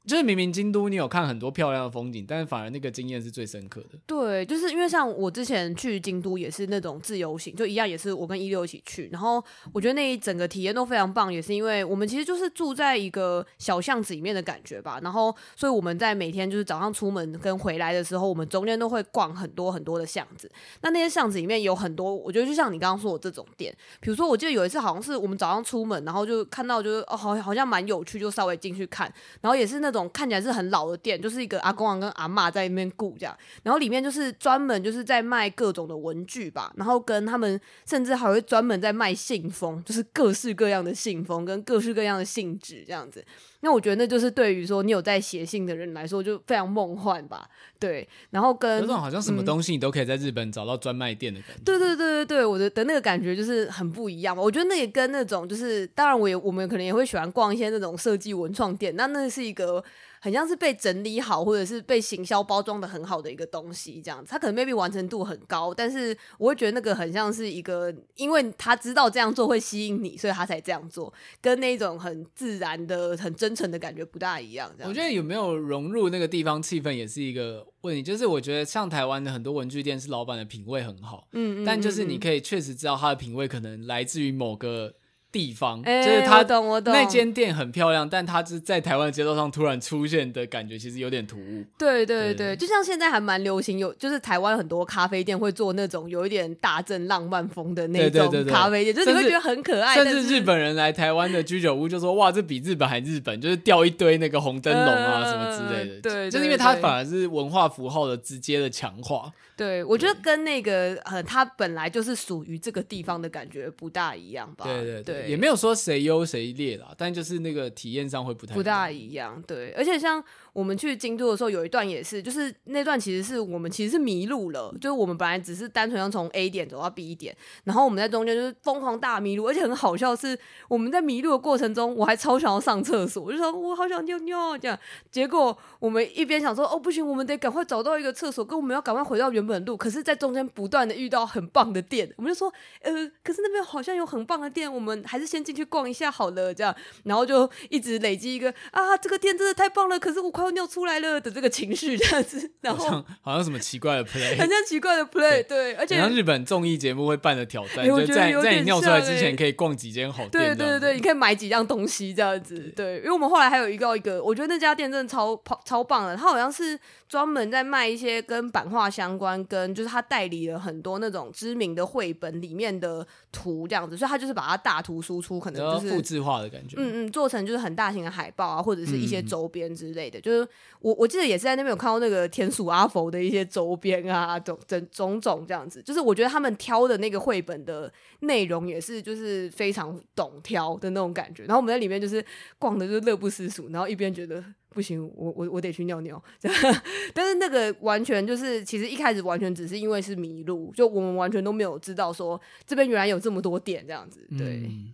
[0.07, 3.99] 就是明明京都你有看很多漂亮的风景，但是反而那个经验是最深刻的。
[4.07, 9.43] 对，就是因为像我之前去京都也是那种自由行，就一样也是我跟一六一起去，然后
[9.73, 15.01] 我觉得那一整个体验都非常棒，也是因为我们其实就是住在一个小巷子里面的感觉吧。
[15.03, 20.49] 然后，所以我们在每天就是早上出门跟回来的时候，我们中间都会逛很多很多的巷子。
[20.83, 29.96] 那那些巷子里面有很多，我觉得就像你刚刚说的这种店，比如说我记得有一次好像是我们早上出门，然后就看到就是哦，好好像蛮有趣，就稍微进去看，然后也是那种。
[29.97, 43.25] 种看起来是很老的店，就是一个阿公啊跟阿嬷在那边顾这样，然后里面就是专门就是在卖各种的文具吧，然后跟他们甚至还会专门在卖信封，就是各式各样的信封跟各式各样的信纸这样子。
[43.67, 47.51] 那我觉得那就是对于说你有在写信的人来说就非常梦幻吧，
[47.81, 48.09] 对。
[48.31, 51.63] 然后跟那种好像什么东西你都可以在日本找到专卖店的感觉。
[51.65, 54.41] 对对对对对，我的的那个感觉就是很不一样嘛。
[54.41, 59.83] 我觉得那也跟那种就是，当然我也我们可能也会喜欢逛一些那种设计文创店，那那是一个。
[60.27, 64.29] 很像是被整理好，或者是被行销包装的很好的一个东西，这样子。
[64.29, 74.69] 他可能 maybe 完成度很高，但是我会觉得那个很像是一个，因为他知道这样做会吸引你，所以他才这样做，跟那种很自然的、很真诚的感觉不大一样。
[74.81, 78.03] 我觉得有没有融入那个地方气氛也是一个问题。
[78.03, 84.93] 就是我觉得像台湾的很多文具店是老板的品味很好，嗯，嗯，嗯，但就是你可以确实知道他的品味可能来自于某个。
[85.37, 91.63] 地方、欸、就是他懂我懂那间店很漂亮，但它是在台湾街道上突然出现的感觉，其实有点突兀。
[91.77, 99.95] 对对对，对就像现在还蛮流行有，就是台湾很多咖啡店会做那种有一点大正浪漫风的那种咖啡店，就是你会觉得很可爱。
[99.95, 105.95] 甚至日本人来台湾的居酒屋就说：“哇，这比日本还日本，就是吊一堆那个红灯笼啊什么之类的。
[105.97, 109.31] 呃”对，就是因为它反而是文化符号的直接的强化。
[109.57, 114.67] 对，我觉得跟那个呃，它本来就是属于这个地方的感觉不大一样吧？
[114.67, 119.43] 对对对，对也没有说谁优谁劣啦，但就是那个体验上会不太不大一样。
[119.47, 120.25] 对，而且像。
[120.57, 134.79] 我们去京都的时候，有一段也是，就是那段其实是我们其实是迷路了，就是我们本来只是单纯要从 A 点走到 B 点，然后我们在中间就是疯狂大迷路，而且很好笑是，我们在迷路的过程中，我还超想要上厕所，我就说我好想尿尿这样，
[135.11, 142.51] 结果我们一边想说哦不行，我们得赶快找到一个厕所，跟我们要赶快回到原本的路，可是在中间不断的遇到很棒的店，我们就说
[142.81, 142.91] 呃，
[143.23, 150.57] 可是那边好像有很棒的店，我们还是先进去逛一下好了这样，然后就一直累积一个啊这个店真的太棒了，可是我快要。
[150.57, 180.49] 尿出来了的这个情绪这样子， 然后好像，什么奇怪的 play，很像奇怪的 play，对，对，而且像日本综艺节目会办的挑战，欸、就在在你尿出来之前可以逛几间好店，对对对对，你可以买几样东西这样子，对，因为我们后来还有一个一个，我觉得那家店真的超超棒的，它好像是专门在卖一些跟版画相关，跟就是他代理了很多那种知名的绘本里面的图这样子，所以他就是把它大图输出，可能就是复制化的感觉，嗯嗯，做成就是很大型的海报啊，或者是一些周边之类的，嗯、就是。
[180.81, 191.43] 我我记得也是在那边有看到那个田鼠阿佛的一些周边啊，种种种种这样子，就是我觉得他们挑的那个绘本的内容也是就是非常懂挑的那种感觉。
[191.45, 192.25] 然后我们在里面就是
[192.59, 194.45] 逛的就乐不思蜀，然后一边觉得
[194.77, 196.23] 不行，我我我得去尿尿。
[197.15, 204.65] 但是那个完全就是其实一开始完全只是因为是迷路，就我们完全都没有知道说这边原来有这么多点这样子，对。
[204.67, 204.93] 嗯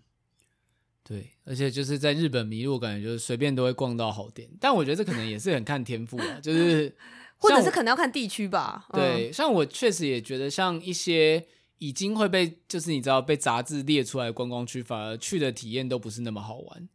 [1.05, 4.49] 对，而且就是在日本迷路，感觉就是随便都会逛到好点。
[4.61, 6.95] 但我觉得这可能也是很看天赋啊，就 是
[7.37, 8.87] 或者是可能要看地区吧。
[8.93, 11.45] 对，嗯、像我确实也觉得，像一些
[11.79, 16.89] 已经会被就是你知道被杂志列出来的观光区，反而去的体验都不是那么好玩。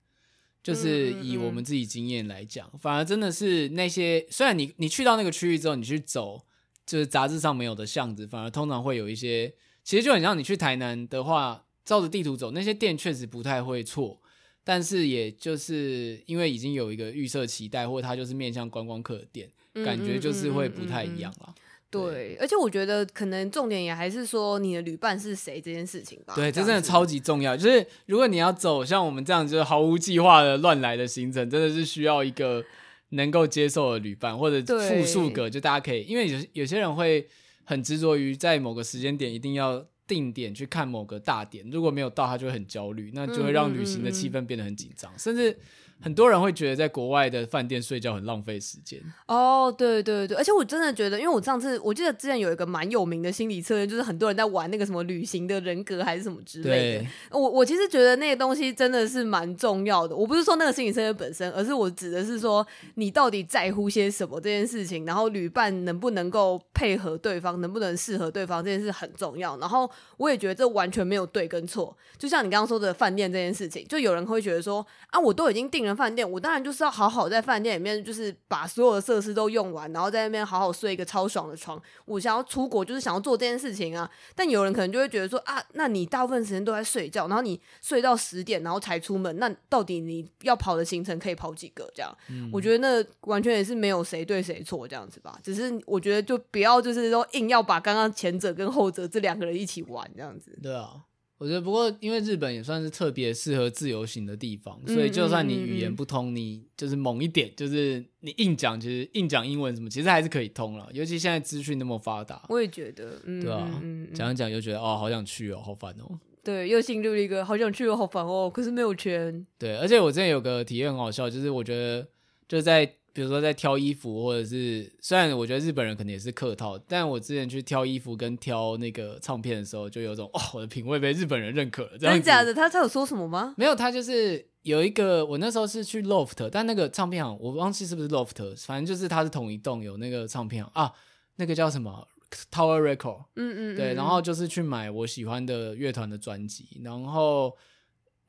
[0.68, 6.46] 就是以我们自己经验来讲，反而真的是那些虽然你你去到那个区域之后，你去走
[6.86, 9.54] 就是杂志上没有的巷子，反而通常会有一些，
[9.84, 11.64] 其实就很像你去台南的话。
[11.88, 14.22] 照着地图走，那些店确实不太会错，
[14.62, 21.56] 但是也就是因为已经有一个预设期待，或者它就是面向观光客的店，嗯、感觉就是会不太一样了。
[21.56, 21.62] 对，
[22.06, 26.34] 对，而且我觉得可能重点也还是说你的旅伴是谁这件事情吧。
[26.36, 27.58] 对，这真的超级重要。
[27.58, 32.64] 就是如果你要走像我们这样就是毫无计划的乱来的行程，真的是需要一个
[33.10, 37.28] 能够接受的旅伴，或者复数个，就大家可以，因为有有些人会
[37.64, 39.86] 很执着于在某个时间点一定要。
[40.08, 45.58] 定点去看某个大点，如果没有到，他就会很焦虑，那就会让旅行的气氛变得很紧张，嗯嗯嗯，甚至。
[46.02, 49.02] 很多人会觉得在国外的饭店睡觉很浪费时间。
[49.28, 57.00] 哦，对对对，而且我真的觉得，因为我上次我记得之前有一个蛮有名的心理测验，就是很多人在玩那个什么旅行的人格还是什么之类的。
[57.00, 60.16] 对我我其实觉得那个东西真的是蛮重要的。
[60.16, 69.58] 我不是说那个心理测验本身，而是我指的是说你到底在乎些什么这件事情，然后旅伴能不能够配合对方，能不能适合对方这件事很重要。
[69.58, 71.96] 然后我也觉得这完全没有对跟错。
[72.18, 81.82] 就像你刚刚说的饭店这件事情，就有人会觉得说啊，我都已经订了饭店，我当然就是要好好在饭店里面，就是把所有的设施都用完，然后在那边好好睡一个超爽的床。
[82.06, 84.10] 我想要出国，就是想要做这件事情啊。
[84.36, 91.90] 但有人可能就会觉得说啊，那你大部分时间都在睡觉，然后你睡到十点，然后才出门，那到底你要跑的行程可以跑几个？
[91.96, 95.40] 这样，嗯、我觉得那完全也是没有谁对谁错这样子吧。
[95.44, 100.58] 只是我觉得就不要就是说硬要把刚刚前者跟后者这两个人一起玩这样子。
[100.62, 101.02] 对啊。
[101.38, 110.90] 我觉得，不过因为日本也算是特别适合自由行的地方，所以就算你语言不通，你就是猛一点，就是你硬讲，其实硬讲英文什么，其实还是可以通了。
[110.94, 113.82] 尤其现在资讯那么发达，我也觉得，嗯、对啊，
[114.14, 116.20] 讲一讲就觉得哦，好想去哦，好烦哦。
[116.44, 119.46] 对，又进入一个好想去哦，好烦哦，可是没有钱。
[119.60, 122.08] 对，而且我之前有个体验很好笑，就是我觉得
[122.48, 122.94] 就是在。
[123.18, 131.98] 比如说在挑衣服，或者是虽然我觉得日本人可能也是客套，但我之前去挑衣服跟挑那个唱片的时候，就有种 哦，我的品味被日本人认可了。
[131.98, 132.54] 真的假的？
[132.54, 133.56] 他他有说什么吗？
[133.58, 140.94] 没有，他就是有一个，我那时候是去 Loft，但那个唱片行我忘记是不是 Loft，反正就是它是同一栋有那个唱片行啊，
[141.38, 142.08] 那个叫什么
[142.52, 147.58] Tower Record，嗯，嗯嗯，对，然后就是去买我喜欢的乐团的专辑，然后。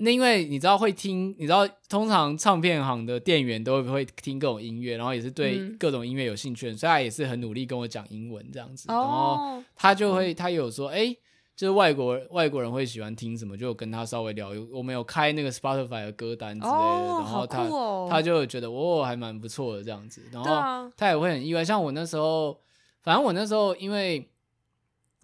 [0.01, 8.87] 那因为你知道会听，你知道通常唱片行的店员都会听各种音乐，然后也是对各种音乐有兴趣的，所以他也是很努力跟我讲英文这样子。
[8.89, 11.13] 然后他就会，他有说，哎，
[11.57, 14.51] 就是外国外国人会喜欢听什么，就跟他稍微聊。
[14.73, 17.69] 我们有开那个 Spotify 的歌单之类的，然后他
[18.09, 20.23] 他就觉得哦，还蛮不错的这样子。
[20.31, 22.57] 然后他也会很意外，像我那时候，
[23.03, 24.31] 反正我那时候因为。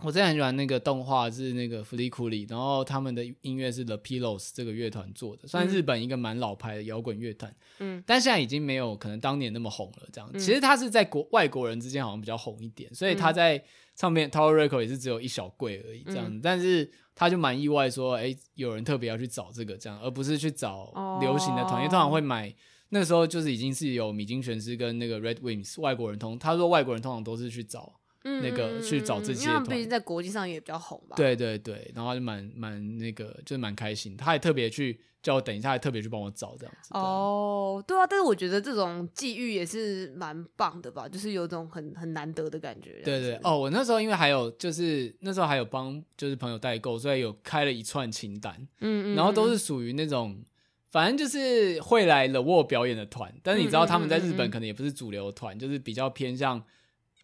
[0.03, 10.09] 我真的很喜欢那个动画，是那个弗利库里，然后他们的音乐是 The Pillows 这个乐团做的，算日本一个蛮老牌的摇滚乐团，嗯，但现在已经没有可能当年那么红了。
[10.13, 13.63] 这样，嗯、其实他是在国外国人之间好像比较红一点，所以他在
[13.95, 16.27] 唱片 Tower Record 也是只有一小柜而已，这样。
[16.29, 22.53] 嗯、但是他就蛮意外说，哎，有人特别要去找这个这样，而不是去找流行的团，哦、因为通常会买
[22.89, 27.95] 那时候就是已经是有米津玄师跟那个 Red Wings 外国人通，他说外国人通常都是去找。
[28.25, 31.15] 那个去找这些，因为毕竟在国际上也比较红吧。
[31.15, 34.17] 对对对，然后就蛮蛮那个，就是蛮开心。
[34.17, 36.89] 他还特别去叫我等一下，还特别去帮我找这样子。
[36.95, 43.03] 哦，对啊，但是我觉得这种际遇也是蛮棒的吧，就是有种很很难得的感觉。
[43.05, 48.55] 对对哦，我那时候因为还有就是那时候还有帮就是朋友代购，所以有开了一串清单。
[48.81, 50.43] 嗯，嗯嗯，然后都是属于那种
[50.91, 56.65] 反正就是会来 The Wall 表演的团，但是你知道他们在日本可能也不是主流团，嗯嗯嗯嗯，就是比较偏向。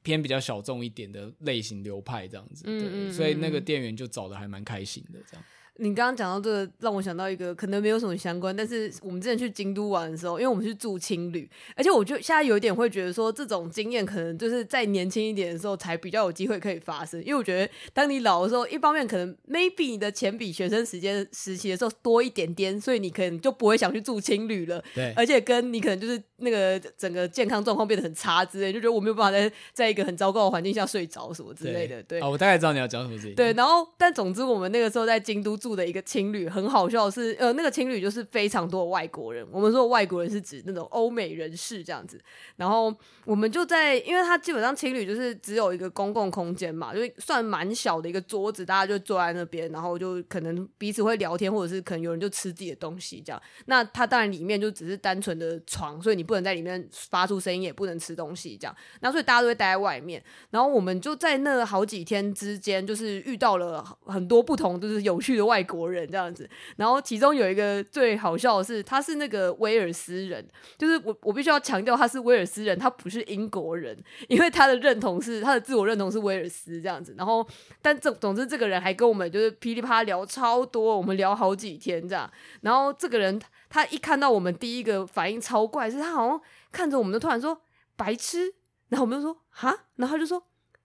[0.03, 5.45] 偏比较小众一点的类型流派这样子，对，嗯嗯嗯，所以那个店员就找的还蛮开心的这样。
[5.77, 17.21] 你刚刚讲到这个，让我想到一个可能没有什么相关，但是我们之前去京都玩的时候，因为我们是住青旅，而且我就现在有一点会觉得说，这种经验可能就是在年轻一点的时候才比较有机会可以发生。
[17.23, 24.83] 因为我觉得，当你老的时候，一方面可能 maybe 你的钱比学生时间时期的时候多一点点，所以你可能就不会想去住青旅了。
[24.95, 32.03] 对，而且跟你可能就是那个整个健康状况变得很差之类，就觉得我没有办法在在一个很糟糕的环境下睡着什么之类的。
[32.03, 33.35] 对，啊，我大概知道你要讲什么事情。
[33.35, 36.49] 对，然后但总之我们那个时候在京都住的一个青旅。
[36.49, 39.47] 很好笑是，呃，那个青旅就是非常多的外国人。
[39.53, 42.19] 我们说外国人是指那种欧美人士这样子。
[42.57, 42.93] 然后
[43.25, 53.41] 我们就在，因为他基本上青旅就是只有一个公共空间嘛，就算蛮小的一个桌子，大家就坐在那边，然后就可能彼此会聊天，或者是可能有人就吃自己的东西这样。
[53.67, 58.75] 那他当然里面就只是单纯的床，所以你不能在里面发出声音，也不能吃东西这样。
[59.01, 60.23] 那所以大家都会待在外面。
[60.51, 66.49] 然后我们就在那好几天之间，就是遇到了很多不同就是有趣的外国人这样子。
[66.77, 70.49] 然后其中有一个最好笑的是，他是那个威尔斯人，
[70.79, 73.97] 就是我我必须要强调他是威尔斯人，他不是英国人，
[74.29, 77.13] 因为他的认同是他的自我认同是威尔斯这样子。
[77.19, 77.45] 然后，
[77.83, 82.31] 但总总之这个人还跟我们就是噼里啪啦聊超多，我们聊好几天这样。
[82.61, 86.41] 然后这个人他一看到我们第一个反应超怪，是他好像
[86.71, 87.61] 看着我们就突然说
[87.97, 88.55] 白痴，
[88.89, 90.43] 然后我们就说哈，然后他就说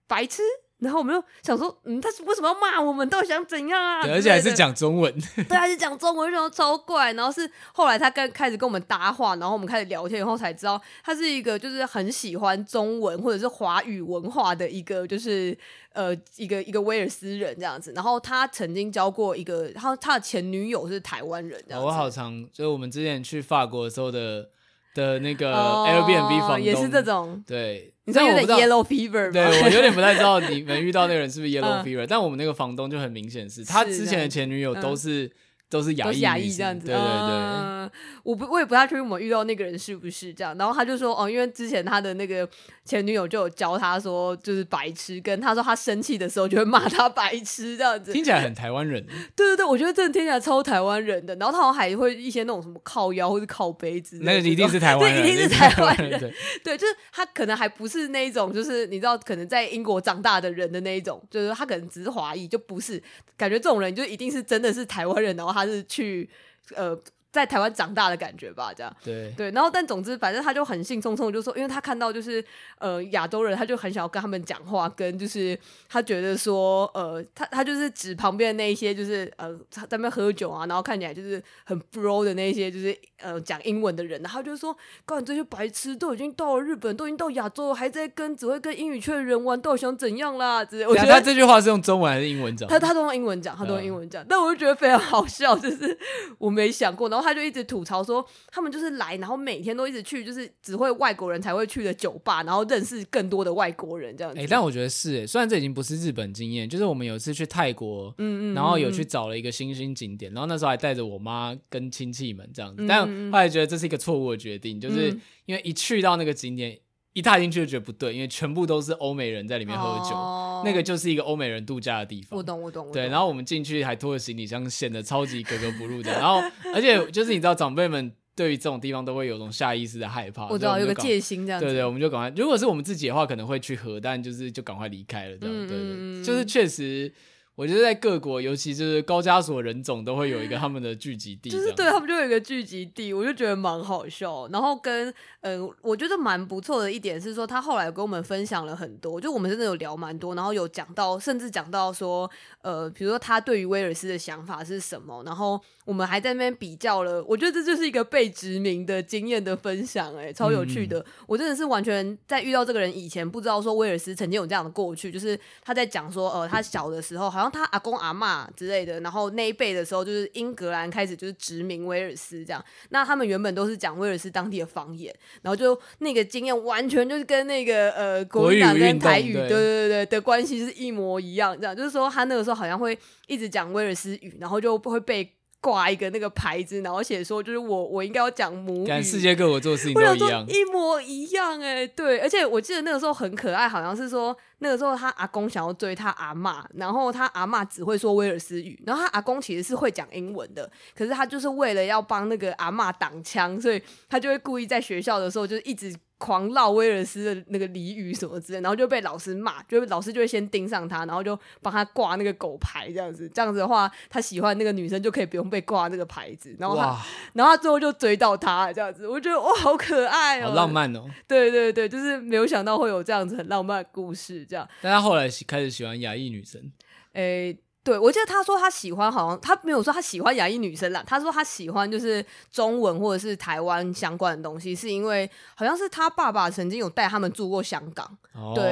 [0.08, 0.42] 白痴。
[0.78, 3.08] 然后我们就想说，嗯，他是为什么要骂我们？
[3.08, 4.02] 到底想怎样啊？
[4.02, 5.14] 对，而且还是讲中文。
[5.48, 7.14] 对，还是讲中文，然后超怪。
[7.14, 15.56] 然后是后来他跟开始跟我们搭话，然后我们开始聊天以后才知道，他是一个就是很喜欢中文或者是华语文化的一个，就是
[15.94, 17.92] 呃一个一个威尔斯人这样子。
[17.94, 21.86] 然后他曾经交过一个，他他的前女友是台湾人这样子。
[21.86, 24.50] 我好常，就是我们之前去法国的时候的。
[24.96, 29.32] 的那个 Airbnb 房东、哦、也是这种，对，你知道有点 Yellow Fever 吗？
[29.32, 35.30] 对，我有点不太知道你们遇到那个人是不是 Yellow Fever，、嗯、但我们那个房东就很明显是他之前的前女友都是。
[35.68, 37.06] 都是亚裔，亚裔这样子，对对对。
[37.06, 37.90] 嗯、
[38.22, 40.56] 我不，我也不太确定我们遇到那个人是不是这样。
[40.56, 42.48] 然后他就说，哦，因为之前他的那个
[42.84, 48.12] 前女友就有教他说，就是白痴，跟他说他生气的时候就会骂他白痴这样子。
[48.12, 49.04] 听起来很台湾人。
[49.34, 51.34] 对对对，我觉得真的听起来超台湾人的。
[51.36, 56.18] 然后他好像还会一些那种什么靠腰或是靠杯子，那个 一定是台湾人，对，一定是台湾人。
[56.18, 63.02] 对，对，就是他可能还不是那一种，就是你知道，可能在英国长大的人的那一种，就是他可能只是华裔，就不是
[63.36, 66.28] 感觉这种人就一定是真的是台湾人，然后他是去。
[66.74, 66.98] 呃，
[67.36, 72.42] 在台湾长大的感觉吧，这样对对，然后但总之，反正他就很兴冲冲，就说，因为他看到就是
[72.78, 84.74] 呃亚洲人，他就很想要跟他们讲话，跟就是他觉得说呃他他就是指旁边的那一些就是呃在那边喝酒啊，然后看起来就是很 bro 的那一些就是呃讲英文的人，然后就说，
[85.04, 90.64] 干这些白痴都已经到了日本，都已经到亚洲，还在跟只会跟英语圈的人玩，到底想怎样啦？
[90.64, 90.86] 之类。
[90.86, 92.66] 我觉得他这句话是用中文还是英文讲？
[92.66, 95.98] 他他都用英文讲，他都用英文讲，嗯、但我就觉得非常好笑，就是
[96.38, 97.25] 我没想过，然后。
[97.26, 104.38] 他就一直吐槽说，他们就是来，然后每天都一直去，就是只会外国人才会去的酒吧，然后认识更多的外国人这样子。
[104.38, 115.08] 哎、欸，但我觉得是哎，虽然这已经不是日本经验，就是我们有一次去泰国，嗯嗯，然后有去找了一个新兴景点，然后那时候还带着我妈跟亲戚们这样子，但后来觉得这是一个错误的决定，就是
[115.46, 116.78] 因为一去到那个景点。
[117.16, 122.38] 一踏进去就觉得不对，因为全部都是欧美人在里面喝酒，哦、那个就是一个欧美人度假的地方。
[122.38, 122.90] 我懂，我懂。
[122.92, 126.12] 对，然后我们进去还拖着行李箱，显得超级格格不入的。
[126.12, 126.42] 然后，
[126.74, 130.46] 而且就是你知道，长辈们对于这种地方都会有种下意识的害怕。
[130.48, 131.66] 我知道有个戒心这样子。
[131.66, 132.32] 对对，我们就赶快。
[132.36, 135.54] 如果是我们自己的话，可能会去喝，但就是就赶快离开了这样。
[135.54, 137.12] 嗯、对对，就是确实。
[137.56, 144.46] 我觉得在各国，尤其是高加索人种，都会有一个他们的聚集地，就是对他们就有一个聚集地，我就觉得蛮好笑。
[144.48, 152.30] 然后跟呃，我觉得蛮不错的一点是说，他后来跟我们分享了很多，就我们真的有聊蛮多，然后有讲到，甚至讲到说，
[152.60, 157.24] 呃，比如说他对于威尔斯的想法是什么，然后我们还在那边比较了。
[157.24, 160.98] 我觉得这就是一个被殖民的经验的分享，欸，哎，超有趣的。
[160.98, 167.45] 嗯、我真的是完全在遇到这个人以前，不知道说威尔斯曾经有这样的过去，就是他在讲说，呃，他小的时候好像。
[167.50, 172.64] 他阿公阿妈之类的，然后那一辈的时候，就是英格兰开始就是殖民威尔斯这样。
[172.90, 181.56] 那他们原本都是讲威尔斯当地的方言，然后就那个经验完全就是跟那个呃国民党跟台语，对对对对的关系是一模一样。
[181.58, 185.35] 这样就是说，他那个时候好像会一直讲威尔斯语，然后就不会被。
[185.66, 189.02] 挂一个那个牌子，然后写说就是我我应该要讲母语。
[189.02, 205.92] 世界各国做事情都一样，一模一样哎、欸，对，而且我记得那个时候很可爱，好像是说那个时候他阿公想要追他阿嬷，然后他阿嬷只会说威尔斯语，然后他阿公其实是会讲英文的，可是他就是为了要帮那个阿嬷挡枪，所以他就会故意在学校的时候就是一直。
[206.18, 213.28] 狂唠威尔斯的那个俚语什么之类，然后就被老师骂，就老师就会先盯上他，然后就帮他挂那个狗牌这样子。
[213.28, 216.56] 这样子的话，他喜欢那个女生就可以不用被挂那个牌子。
[216.58, 219.06] 然后他，哇然后他最后就追到他这样子。
[219.06, 221.10] 我觉得哇，好可爱哦、喔，好浪漫哦、喔。
[221.28, 224.66] 对对对，就是没有想到会有这样子很浪漫的故事这样。
[224.80, 226.72] 但他后来开始喜欢亚裔女生，
[227.12, 227.58] 诶、欸。
[227.86, 231.04] 对，我记得他说他喜欢，好像他没有说他喜欢亚裔女生啦。
[231.06, 238.64] 他说他喜欢就是中文或者是台湾相关的东西，是因为好像是他爸爸曾经有带他们住过香港，哦、对。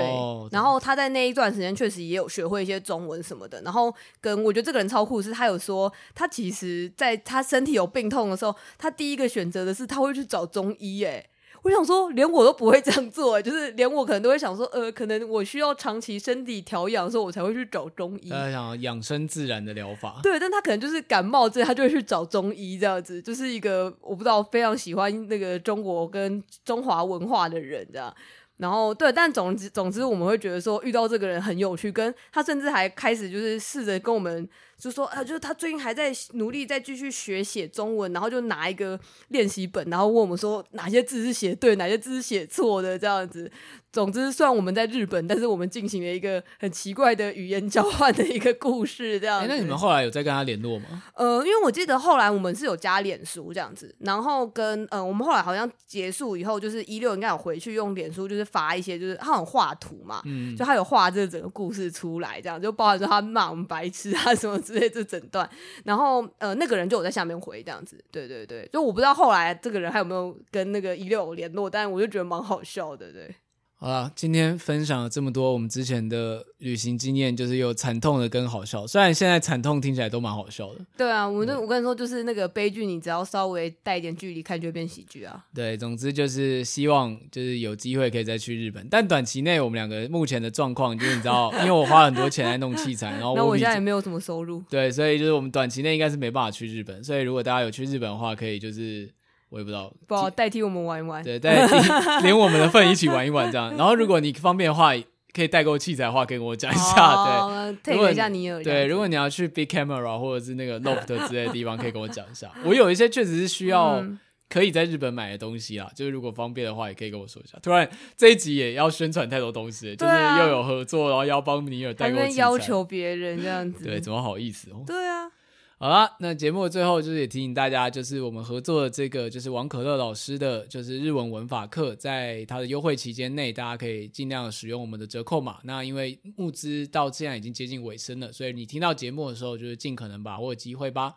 [0.50, 3.62] 然后他在那一段时间确实也有学会一些中文什么的。
[3.62, 11.30] 然后跟我觉得这个人超酷，是他有说他其实在他身体有病痛的时候，他第一个选择的是他会去找中医，诶。
[11.64, 18.28] 我想说，连我都不会这样做，就是连我可能都会想说，呃，可能我需要长期身体调养的时候，我才会去找中医。
[18.28, 20.20] 他想养生自然的疗法。
[20.22, 28.14] 对，但他可能就是感冒这，他就会去找中医这样子，就是一个我不知道非常喜欢那个中国跟中华文化的人这样。
[28.58, 34.46] 然后对，但总之总之我们会觉得说遇到这个人很有趣，跟他甚至还开始就是试着跟我们。
[34.78, 38.98] 就说啊，就是他最近还在努力在继续学写中文，然后就拿一个
[39.28, 43.50] 练习本，然后问我们说哪些字是写对，哪些字是写错的这样子。
[43.92, 51.04] 总之，虽然我们在日本，但是我们进行了一个很奇怪的语言交换的一个故事，这样 那你们后来有再跟他联络吗？
[51.14, 65.48] 呃，因为我记得后来我们是有加脸书这样子，然后跟呃，我们后来好像结束以后，就是一六应该有回去用脸书，就是发一些，就是他有画图嘛，嗯，就他有画这整个故事出来，这样就包含说他骂我们白痴啊什么之类这整段，
[65.84, 73.34] 然后呃，那个人就有在下面回这样子，对对对，就我不知道后来这个人还有没有跟那个一六联络，但我就觉得蛮好笑的，对。
[73.76, 78.86] 好了，今天分享了这么多我们之前的旅行经验，就是有惨痛的跟好笑。
[78.86, 80.80] 虽然现在惨痛听起来都蛮好笑的。
[80.96, 85.44] 对啊，我那我跟你说，就是那个悲剧，你只要稍微带一点距离看，就会变喜剧啊。
[85.52, 94.64] 对，总之就是希望就是有机会可以再去日本，但短期内我们两个目前的状况就是你知道，因为我花很多钱来弄器材，然后那我现在也没有什么收入。
[94.70, 97.04] 对，所以就是我们短期内应该是没办法去日本。
[97.04, 99.12] 所以如果大家有去日本的话，可以就是。
[99.54, 101.76] 我也不知道，不好代替我们玩一玩，对，代替
[102.26, 103.70] 连我们的份一起玩一玩这样。
[103.78, 104.90] 然后如果你方便的话，
[105.32, 112.50] 可以代购器材的话，可以跟我讲一下，哦、对，推一下你有对，如果你要去 Big Camera 或者是那个 Loft 之类的地方，可以跟我讲一下。
[112.64, 114.04] 我有一些确实是需要
[114.48, 117.56] 可以在日本买的东西啦，就是如果方便的话，也可以跟我说一下。
[117.62, 124.82] 突然这一集也要宣传太多东西，就是又有合作，然后要帮尼尔代购器材，要求别人这样子，对，怎么好意思哦？
[124.84, 125.30] 对啊。
[125.76, 135.58] 好了，那节目的最后就是也提醒大家，就是我们合作的这个就是王可乐老师的，就是日文文法课，在他的优惠期间内，大家可以尽量使用我们的折扣码。
[135.64, 141.14] 那因为募资到现在已经接近尾声了，所以你听到节目的时候，就是尽可能把握机会吧。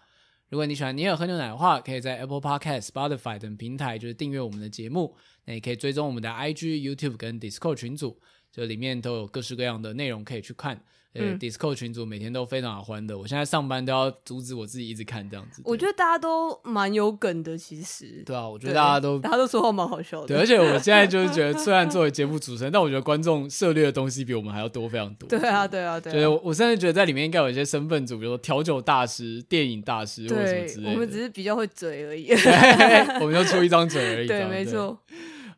[0.49, 5.15] 如果你喜欢尼尔喝牛奶的话，可以在 Apple Podcast、Spotify 等平台就是订阅我们的节目。
[5.45, 8.19] 那也可以追踪我们的 IG、YouTube 跟 Discord 群组。
[8.51, 10.81] 就里面都有各式各样的内容可以去看。
[11.13, 15.61] 呃、嗯、Discord 群组每天都非常的欢乐，我现在上班都要阻止我自己一直看这样子。
[15.65, 18.23] 我觉得大家都蛮有梗的，其实。
[18.25, 20.27] 对啊，我觉得大家都大家都说话蛮好笑的。
[20.27, 25.27] 对，而且我现在就 是觉得，虽然作为节目主持人，但我觉得观众涉猎的东西比我们还要多非常多。
[25.27, 26.13] 对啊，对啊，对啊。
[26.13, 30.91] 所以我我甚至觉得在里面应该有一些身份组，比如说调酒大师、电影大师或者什么之类的。
[30.91, 32.31] 我们只是比较会嘴而已。
[33.21, 34.27] 我们就出一张嘴而已。
[34.27, 34.99] 对，没错。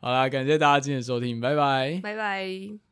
[0.02, 2.89] 好啦，感谢大家今天的收听，拜拜，拜拜。